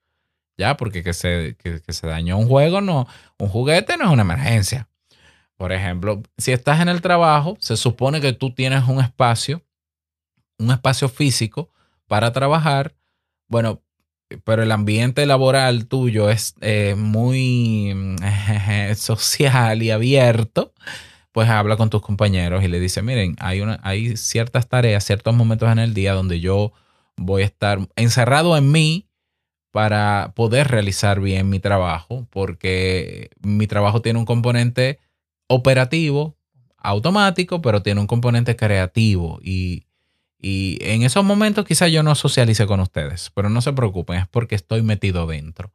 Ya, 0.57 0.77
porque 0.77 1.03
que 1.03 1.15
se, 1.15 1.57
que, 1.59 1.81
se 1.93 2.07
dañó 2.07 2.39
un 2.39 2.47
juego, 2.47 2.81
no, 2.81 3.09
un 3.39 3.49
juguete 3.49 3.97
no 3.97 4.05
es 4.05 4.11
una 4.11 4.23
emergencia. 4.23 4.89
Por 5.57 5.73
ejemplo, 5.73 6.23
si 6.39 6.53
estás 6.53 6.81
en 6.81 6.89
el 6.89 7.01
trabajo, 7.01 7.57
se 7.61 7.77
supone 7.77 8.21
que 8.21 8.33
tú 8.33 8.53
tienes 8.53 8.85
un 8.89 9.01
espacio, 9.01 9.63
un 10.59 10.71
espacio 10.71 11.09
físico 11.09 11.71
para 12.07 12.33
trabajar. 12.33 12.95
Bueno, 13.49 13.83
pero 14.45 14.63
el 14.63 14.73
ambiente 14.73 15.27
laboral 15.27 15.87
tuyo 15.87 16.31
es 16.31 16.55
eh, 16.61 16.95
muy 16.97 17.93
mm, 17.95 18.95
social 18.97 19.83
y 19.83 19.91
abierto, 19.91 20.73
pues 21.35 21.49
habla 21.49 21.77
con 21.77 21.91
tus 21.91 22.01
compañeros 22.01 22.63
y 22.63 22.69
le 22.69 22.79
dice, 22.79 23.03
miren, 23.03 23.35
hay, 23.41 23.61
una, 23.61 23.81
hay 23.83 24.17
ciertas 24.17 24.69
tareas, 24.69 25.05
ciertos 25.05 25.35
momentos 25.35 25.69
en 25.69 25.81
el 25.81 25.93
día 25.93 26.13
donde 26.13 26.39
yo 26.39 26.73
voy 27.17 27.43
a 27.43 27.47
estar 27.47 27.81
encerrado 27.97 28.57
en 28.57 28.71
mí 28.71 29.09
para 29.73 30.33
poder 30.37 30.69
realizar 30.69 31.19
bien 31.19 31.49
mi 31.49 31.59
trabajo, 31.59 32.29
porque 32.31 33.31
mi 33.43 33.67
trabajo 33.67 34.01
tiene 34.01 34.21
un 34.21 34.27
componente 34.27 35.01
operativo, 35.49 36.37
automático, 36.79 37.61
pero 37.61 37.83
tiene 37.83 38.01
un 38.01 38.07
componente 38.07 38.55
creativo 38.55 39.41
y, 39.43 39.87
y 40.39 40.79
en 40.83 41.03
esos 41.03 41.25
momentos 41.25 41.65
quizás 41.65 41.91
yo 41.91 42.05
no 42.05 42.15
socialice 42.15 42.65
con 42.69 42.79
ustedes, 42.79 43.33
pero 43.35 43.51
no 43.51 43.61
se 43.61 43.73
preocupen, 43.73 44.21
es 44.21 44.29
porque 44.29 44.55
estoy 44.55 44.83
metido 44.83 45.27
dentro. 45.27 45.73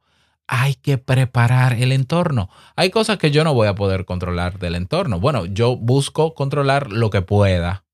Hay 0.52 0.74
que 0.74 0.98
preparar 0.98 1.74
el 1.74 1.92
entorno. 1.92 2.50
Hay 2.74 2.90
cosas 2.90 3.18
que 3.18 3.30
yo 3.30 3.44
no 3.44 3.54
voy 3.54 3.68
a 3.68 3.76
poder 3.76 4.04
controlar 4.04 4.58
del 4.58 4.74
entorno. 4.74 5.20
Bueno, 5.20 5.46
yo 5.46 5.76
busco 5.76 6.34
controlar 6.34 6.90
lo 6.90 7.08
que 7.08 7.22
pueda. 7.22 7.84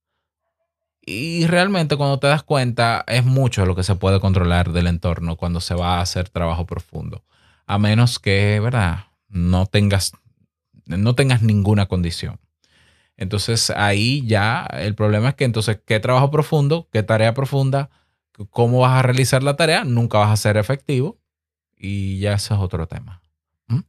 Y 1.03 1.47
realmente 1.47 1.99
cuando 1.99 2.19
te 2.19 2.29
das 2.29 2.42
cuenta 2.42 3.05
es 3.09 3.27
mucho 3.27 3.66
lo 3.66 3.77
que 3.77 3.83
se 3.83 3.95
puede 3.97 4.21
controlar 4.21 4.73
del 4.73 4.87
entorno 4.87 5.37
cuando 5.37 5.61
se 5.61 5.75
va 5.75 5.99
a 5.99 6.01
hacer 6.01 6.31
trabajo 6.31 6.64
profundo. 6.64 7.25
A 7.66 7.79
menos 7.79 8.19
que, 8.19 8.59
¿verdad? 8.59 9.05
No 9.29 9.66
tengas, 9.66 10.12
no 10.87 11.14
tengas 11.14 11.42
ninguna 11.42 11.85
condición. 11.85 12.40
Entonces 13.19 13.69
ahí 13.69 14.27
ya 14.27 14.64
el 14.73 14.95
problema 14.95 15.29
es 15.29 15.35
que 15.35 15.45
entonces, 15.45 15.79
¿qué 15.85 16.01
trabajo 16.01 16.31
profundo? 16.31 16.88
¿Qué 16.90 17.03
tarea 17.03 17.35
profunda? 17.35 17.90
¿Cómo 18.49 18.81
vas 18.81 18.99
a 18.99 19.03
realizar 19.03 19.42
la 19.42 19.57
tarea? 19.57 19.85
Nunca 19.85 20.16
vas 20.16 20.31
a 20.31 20.37
ser 20.38 20.57
efectivo 20.57 21.19
y 21.77 22.19
ya 22.19 22.35
eso 22.35 22.55
es 22.55 22.61
otro 22.61 22.87
tema. 22.87 23.23
¿Mm? 23.69 23.81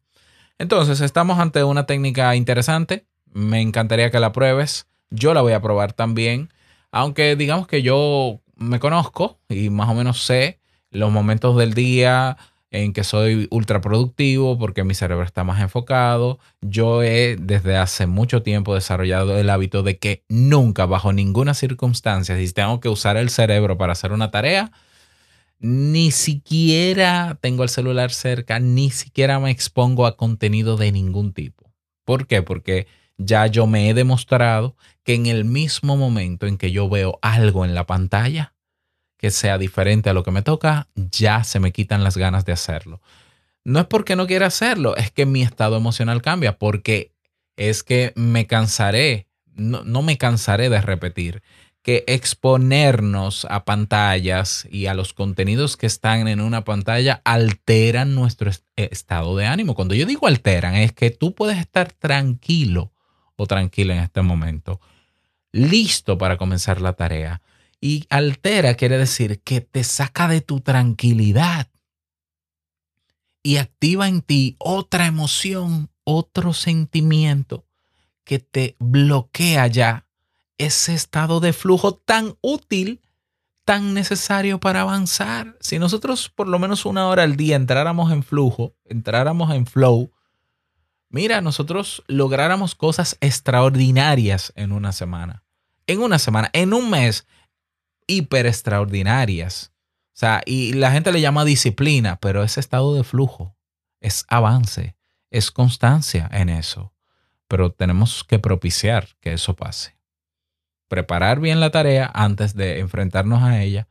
Entonces 0.58 1.02
estamos 1.02 1.39
ante 1.39 1.63
una 1.63 1.86
técnica 1.86 2.36
interesante. 2.36 3.06
Me 3.32 3.62
encantaría 3.62 4.12
que 4.12 4.19
la 4.19 4.32
pruebes. 4.32 4.88
Yo 5.10 5.34
la 5.34 5.41
voy 5.41 5.54
a 5.54 5.62
probar 5.62 5.93
también. 5.93 6.52
Aunque 6.91 7.36
digamos 7.36 7.67
que 7.67 7.82
yo 7.82 8.41
me 8.56 8.80
conozco 8.80 9.39
y 9.50 9.69
más 9.69 9.89
o 9.89 9.93
menos 9.93 10.23
sé 10.23 10.60
los 10.89 11.12
momentos 11.12 11.58
del 11.58 11.73
día 11.73 12.38
en 12.71 12.91
que 12.93 13.04
soy 13.04 13.48
ultra 13.50 13.81
productivo 13.81 14.58
porque 14.58 14.83
mi 14.83 14.94
cerebro 14.94 15.23
está 15.23 15.44
más 15.44 15.62
enfocado. 15.62 16.40
Yo 16.62 17.04
he 17.04 17.38
desde 17.40 17.77
hace 17.77 18.08
mucho 18.08 18.44
tiempo 18.44 18.75
desarrollado 18.75 19.38
el 19.38 19.50
hábito 19.50 19.83
de 19.83 19.98
que 19.98 20.23
nunca, 20.27 20.85
bajo 20.85 21.13
ninguna 21.13 21.54
circunstancia, 21.54 22.38
si 22.38 22.52
tengo 22.52 22.79
que 22.79 22.90
usar 22.90 23.17
el 23.17 23.29
cerebro 23.29 23.77
para 23.77 23.94
hacer 23.94 24.12
una 24.12 24.31
tarea, 24.31 24.71
ni 25.60 26.12
siquiera 26.12 27.37
tengo 27.41 27.63
el 27.63 27.69
celular 27.69 28.12
cerca, 28.12 28.60
ni 28.60 28.91
siquiera 28.91 29.39
me 29.39 29.51
expongo 29.51 30.05
a 30.05 30.17
contenido 30.17 30.77
de 30.77 30.91
ningún 30.91 31.33
tipo. 31.33 31.71
¿Por 32.05 32.27
qué? 32.27 32.41
Porque 32.41 32.87
ya 33.17 33.47
yo 33.47 33.65
me 33.65 33.89
he 33.89 33.93
demostrado 33.93 34.75
que 35.03 35.15
en 35.15 35.25
el 35.25 35.45
mismo 35.45 35.97
momento 35.97 36.45
en 36.45 36.58
que 36.58 36.71
yo 36.71 36.89
veo 36.89 37.17
algo 37.21 37.65
en 37.65 37.73
la 37.73 37.85
pantalla, 37.85 38.53
que 39.17 39.31
sea 39.31 39.58
diferente 39.58 40.10
a 40.10 40.13
lo 40.13 40.23
que 40.23 40.31
me 40.31 40.43
toca, 40.43 40.89
ya 40.95 41.43
se 41.43 41.60
me 41.60 41.71
quitan 41.71 42.03
las 42.03 42.17
ganas 42.17 42.45
de 42.45 42.51
hacerlo. 42.51 43.01
No 43.63 43.79
es 43.79 43.87
porque 43.87 44.15
no 44.15 44.27
quiera 44.27 44.47
hacerlo, 44.47 44.95
es 44.95 45.12
que 45.12 45.25
mi 45.25 45.41
estado 45.41 45.75
emocional 45.75 46.21
cambia, 46.21 46.58
porque 46.58 47.12
es 47.55 47.83
que 47.83 48.13
me 48.15 48.45
cansaré, 48.45 49.27
no, 49.55 49.83
no 49.83 50.03
me 50.03 50.17
cansaré 50.19 50.69
de 50.69 50.79
repetir 50.81 51.41
que 51.88 52.04
exponernos 52.06 53.48
a 53.50 53.63
pantallas 53.63 54.67
y 54.69 54.88
a 54.88 54.94
los 54.94 55.13
contenidos 55.13 55.77
que 55.77 55.85
están 55.88 56.27
en 56.27 56.42
una 56.42 56.65
pantalla 56.65 57.21
alteran 57.23 58.13
nuestro 58.13 58.50
est- 58.50 58.65
estado 58.75 59.38
de 59.38 59.46
ánimo. 59.46 59.73
Cuando 59.73 59.96
yo 59.96 60.06
digo 60.06 60.27
alteran, 60.27 60.75
es 60.75 60.92
que 60.92 61.12
tú 61.12 61.33
puedes 61.33 61.58
estar 61.58 61.94
tranquilo 61.94 62.92
o 63.38 63.48
tranquila 63.48 63.96
en 63.96 64.02
este 64.04 64.21
momento, 64.21 64.81
listo 65.54 66.17
para 66.17 66.35
comenzar 66.35 66.81
la 66.81 66.92
tarea. 66.92 67.42
Y 67.79 68.06
altera 68.10 68.73
quiere 68.73 68.98
decir 68.98 69.40
que 69.40 69.62
te 69.62 69.85
saca 69.85 70.27
de 70.27 70.42
tu 70.42 70.60
tranquilidad 70.60 71.69
y 73.42 73.56
activa 73.56 74.10
en 74.10 74.23
ti 74.23 74.58
otra 74.60 75.06
emoción, 75.06 75.90
otro 76.04 76.52
sentimiento 76.52 77.65
que 78.25 78.40
te 78.40 78.75
bloquea 78.77 79.67
ya 79.67 80.06
ese 80.58 80.93
estado 80.93 81.39
de 81.39 81.53
flujo 81.53 81.95
tan 81.95 82.35
útil, 82.41 83.01
tan 83.65 83.93
necesario 83.93 84.60
para 84.60 84.81
avanzar. 84.81 85.58
Si 85.60 85.79
nosotros 85.79 86.29
por 86.29 86.47
lo 86.47 86.60
menos 86.60 86.85
una 86.85 87.08
hora 87.08 87.23
al 87.23 87.35
día 87.35 87.55
entráramos 87.55 88.12
en 88.12 88.23
flujo, 88.23 88.75
entráramos 88.85 89.53
en 89.53 89.65
flow, 89.65 90.12
mira, 91.10 91.41
nosotros 91.41 92.03
lográramos 92.08 92.75
cosas 92.75 93.17
extraordinarias 93.21 94.53
en 94.55 94.71
una 94.71 94.91
semana. 94.91 95.43
En 95.85 96.01
una 96.01 96.19
semana, 96.19 96.49
en 96.53 96.73
un 96.73 96.89
mes, 96.89 97.27
hiper 98.08 98.45
extraordinarias. 98.45 99.71
O 100.08 100.19
sea, 100.19 100.41
y 100.45 100.73
la 100.73 100.91
gente 100.91 101.12
le 101.12 101.21
llama 101.21 101.45
disciplina, 101.45 102.19
pero 102.19 102.43
ese 102.43 102.60
estado 102.60 102.95
de 102.95 103.03
flujo 103.03 103.55
es 103.99 104.25
avance, 104.29 104.95
es 105.29 105.51
constancia 105.51 106.29
en 106.31 106.49
eso. 106.49 106.93
Pero 107.47 107.71
tenemos 107.71 108.23
que 108.23 108.39
propiciar 108.39 109.10
que 109.21 109.33
eso 109.33 109.55
pase. 109.55 109.96
Preparar 110.88 111.40
bien 111.40 111.60
la 111.60 111.69
tarea 111.69 112.10
antes 112.13 112.56
de 112.56 112.79
enfrentarnos 112.79 113.44
a 113.44 113.62
ella, 113.62 113.88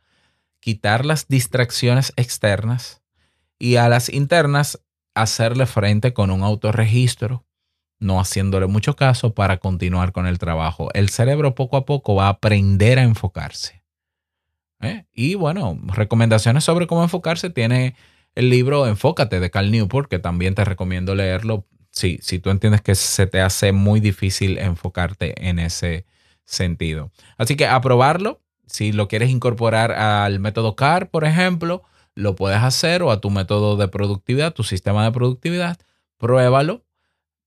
quitar 0.60 1.04
las 1.04 1.28
distracciones 1.28 2.12
externas 2.16 3.02
y 3.58 3.76
a 3.76 3.88
las 3.88 4.08
internas 4.08 4.80
hacerle 5.14 5.66
frente 5.66 6.12
con 6.12 6.30
un 6.30 6.42
autorregistro, 6.42 7.44
no 7.98 8.20
haciéndole 8.20 8.66
mucho 8.66 8.96
caso 8.96 9.34
para 9.34 9.58
continuar 9.58 10.12
con 10.12 10.26
el 10.26 10.38
trabajo. 10.38 10.90
El 10.92 11.08
cerebro 11.08 11.54
poco 11.54 11.76
a 11.76 11.86
poco 11.86 12.14
va 12.14 12.26
a 12.26 12.30
aprender 12.30 12.98
a 12.98 13.02
enfocarse. 13.02 13.82
¿Eh? 14.80 15.06
Y 15.12 15.34
bueno, 15.34 15.78
recomendaciones 15.86 16.64
sobre 16.64 16.86
cómo 16.86 17.02
enfocarse 17.02 17.48
tiene 17.48 17.96
el 18.34 18.50
libro 18.50 18.86
Enfócate 18.86 19.40
de 19.40 19.50
Cal 19.50 19.70
Newport, 19.70 20.10
que 20.10 20.18
también 20.18 20.54
te 20.54 20.64
recomiendo 20.64 21.14
leerlo 21.14 21.66
si, 21.90 22.18
si 22.20 22.38
tú 22.38 22.50
entiendes 22.50 22.82
que 22.82 22.94
se 22.94 23.26
te 23.26 23.40
hace 23.40 23.72
muy 23.72 24.00
difícil 24.00 24.58
enfocarte 24.58 25.48
en 25.48 25.58
ese 25.58 26.04
sentido. 26.46 27.10
Así 27.36 27.56
que 27.56 27.66
aprobarlo, 27.66 28.40
si 28.66 28.92
lo 28.92 29.08
quieres 29.08 29.30
incorporar 29.30 29.92
al 29.92 30.40
método 30.40 30.74
CAR, 30.74 31.10
por 31.10 31.24
ejemplo, 31.24 31.82
lo 32.14 32.34
puedes 32.34 32.58
hacer 32.58 33.02
o 33.02 33.10
a 33.10 33.20
tu 33.20 33.30
método 33.30 33.76
de 33.76 33.88
productividad, 33.88 34.54
tu 34.54 34.64
sistema 34.64 35.04
de 35.04 35.12
productividad, 35.12 35.78
pruébalo, 36.16 36.84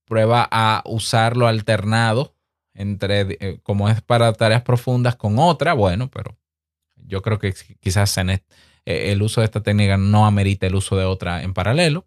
prueba 0.04 0.48
a 0.50 0.82
usarlo 0.86 1.48
alternado 1.48 2.34
entre, 2.74 3.36
eh, 3.40 3.60
como 3.62 3.88
es 3.88 4.00
para 4.00 4.32
tareas 4.32 4.62
profundas 4.62 5.16
con 5.16 5.38
otra, 5.38 5.74
bueno, 5.74 6.08
pero 6.08 6.36
yo 6.94 7.22
creo 7.22 7.38
que 7.38 7.52
quizás 7.80 8.16
en 8.18 8.30
eh, 8.30 8.40
el 8.86 9.22
uso 9.22 9.40
de 9.40 9.46
esta 9.46 9.62
técnica 9.62 9.96
no 9.96 10.26
amerita 10.26 10.66
el 10.66 10.74
uso 10.76 10.96
de 10.96 11.04
otra 11.04 11.42
en 11.42 11.52
paralelo. 11.52 12.06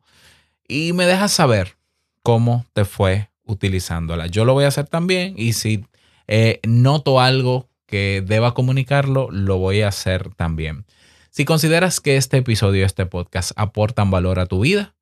Y 0.68 0.94
me 0.94 1.06
dejas 1.06 1.34
saber 1.34 1.76
cómo 2.22 2.66
te 2.74 2.86
fue 2.86 3.30
utilizándola. 3.44 4.28
Yo 4.28 4.46
lo 4.46 4.54
voy 4.54 4.64
a 4.64 4.70
hacer 4.70 4.88
también 4.88 5.34
y 5.38 5.54
si 5.54 5.86
eh, 6.28 6.60
noto 6.66 7.20
algo 7.20 7.70
que 7.86 8.24
deba 8.26 8.54
comunicarlo, 8.54 9.30
lo 9.32 9.58
voy 9.58 9.82
a 9.82 9.90
hacer 9.90 10.34
también. 10.36 10.86
Si 11.30 11.46
consideras 11.46 12.00
que 12.00 12.18
este 12.18 12.38
episodio, 12.38 12.86
este 12.86 13.06
podcast 13.06 13.52
aportan 13.56 14.12
valor 14.12 14.40
a 14.40 14.46
tu 14.46 14.62
vida, 14.62 14.96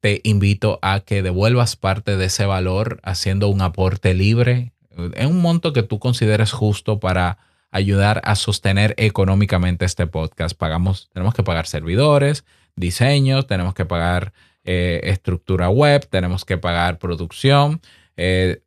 te 0.00 0.20
invito 0.24 0.78
a 0.82 1.00
que 1.00 1.22
devuelvas 1.22 1.76
parte 1.76 2.16
de 2.16 2.26
ese 2.26 2.44
valor 2.44 3.00
haciendo 3.02 3.48
un 3.48 3.62
aporte 3.62 4.14
libre 4.14 4.72
en 5.14 5.28
un 5.28 5.40
monto 5.40 5.72
que 5.72 5.82
tú 5.82 5.98
consideres 5.98 6.52
justo 6.52 7.00
para 7.00 7.38
ayudar 7.70 8.20
a 8.24 8.34
sostener 8.34 8.94
económicamente 8.98 9.84
este 9.84 10.06
podcast. 10.06 10.56
Pagamos, 10.56 11.08
tenemos 11.12 11.34
que 11.34 11.42
pagar 11.42 11.66
servidores, 11.66 12.44
diseños, 12.76 13.46
tenemos 13.46 13.74
que 13.74 13.84
pagar 13.84 14.32
eh, 14.64 15.00
estructura 15.04 15.70
web, 15.70 16.06
tenemos 16.08 16.44
que 16.44 16.58
pagar 16.58 16.98
producción. 16.98 17.80
eh, 18.16 18.60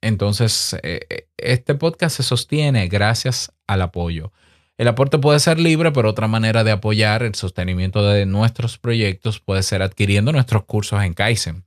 entonces, 0.00 0.76
eh, 0.82 1.28
este 1.36 1.74
podcast 1.74 2.16
se 2.16 2.22
sostiene 2.22 2.88
gracias 2.88 3.52
al 3.66 3.82
apoyo. 3.82 4.32
El 4.78 4.88
aporte 4.88 5.18
puede 5.18 5.40
ser 5.40 5.60
libre, 5.60 5.92
pero 5.92 6.08
otra 6.08 6.26
manera 6.26 6.64
de 6.64 6.70
apoyar 6.70 7.22
el 7.22 7.34
sostenimiento 7.34 8.02
de 8.02 8.24
nuestros 8.24 8.78
proyectos 8.78 9.38
puede 9.38 9.62
ser 9.62 9.82
adquiriendo 9.82 10.32
nuestros 10.32 10.64
cursos 10.64 11.02
en 11.02 11.12
Kaizen. 11.12 11.64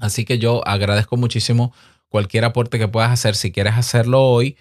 Así 0.00 0.24
que 0.24 0.40
yo 0.40 0.66
agradezco 0.66 1.16
muchísimo 1.16 1.72
cualquier 2.08 2.44
aporte 2.44 2.80
que 2.80 2.88
puedas 2.88 3.12
hacer. 3.12 3.36
Si 3.36 3.52
quieres 3.52 3.74
hacerlo 3.74 4.22
hoy, 4.22 4.56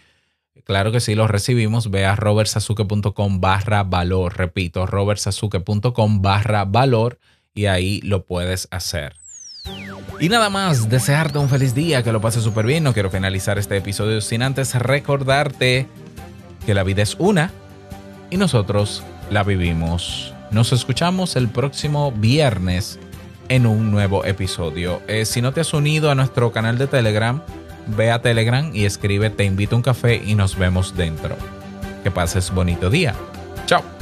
claro 0.63 0.91
que 0.91 0.99
sí, 0.99 1.15
lo 1.15 1.27
recibimos. 1.27 1.89
Ve 1.89 2.05
a 2.05 2.15
robertsazuke.com 2.15 3.41
barra 3.41 3.83
valor. 3.83 4.37
Repito, 4.37 4.85
robertsazuke.com 4.85 6.21
barra 6.21 6.65
valor 6.65 7.17
y 7.55 7.65
ahí 7.65 7.99
lo 8.01 8.27
puedes 8.27 8.67
hacer. 8.69 9.15
Y 10.19 10.29
nada 10.29 10.49
más, 10.49 10.87
desearte 10.87 11.39
un 11.39 11.49
feliz 11.49 11.73
día, 11.73 12.03
que 12.03 12.11
lo 12.11 12.21
pases 12.21 12.43
súper 12.43 12.65
bien. 12.65 12.83
No 12.83 12.93
quiero 12.93 13.09
finalizar 13.09 13.57
este 13.57 13.77
episodio 13.77 14.21
sin 14.21 14.43
antes 14.43 14.75
recordarte 14.75 15.87
que 16.65 16.73
la 16.73 16.83
vida 16.83 17.01
es 17.01 17.15
una 17.17 17.51
y 18.29 18.37
nosotros 18.37 19.03
la 19.31 19.43
vivimos. 19.43 20.33
Nos 20.51 20.73
escuchamos 20.73 21.35
el 21.35 21.47
próximo 21.47 22.11
viernes 22.11 22.99
en 23.49 23.65
un 23.65 23.89
nuevo 23.89 24.23
episodio. 24.23 25.01
Eh, 25.07 25.25
si 25.25 25.41
no 25.41 25.53
te 25.53 25.61
has 25.61 25.73
unido 25.73 26.11
a 26.11 26.15
nuestro 26.15 26.51
canal 26.51 26.77
de 26.77 26.87
Telegram, 26.87 27.41
ve 27.87 28.11
a 28.11 28.21
Telegram 28.21 28.69
y 28.73 28.85
escribe 28.85 29.29
Te 29.29 29.43
invito 29.43 29.75
a 29.75 29.77
un 29.77 29.83
café 29.83 30.21
y 30.23 30.35
nos 30.35 30.57
vemos 30.57 30.95
dentro. 30.95 31.35
Que 32.03 32.11
pases 32.11 32.51
bonito 32.51 32.89
día. 32.89 33.15
Chao. 33.65 34.00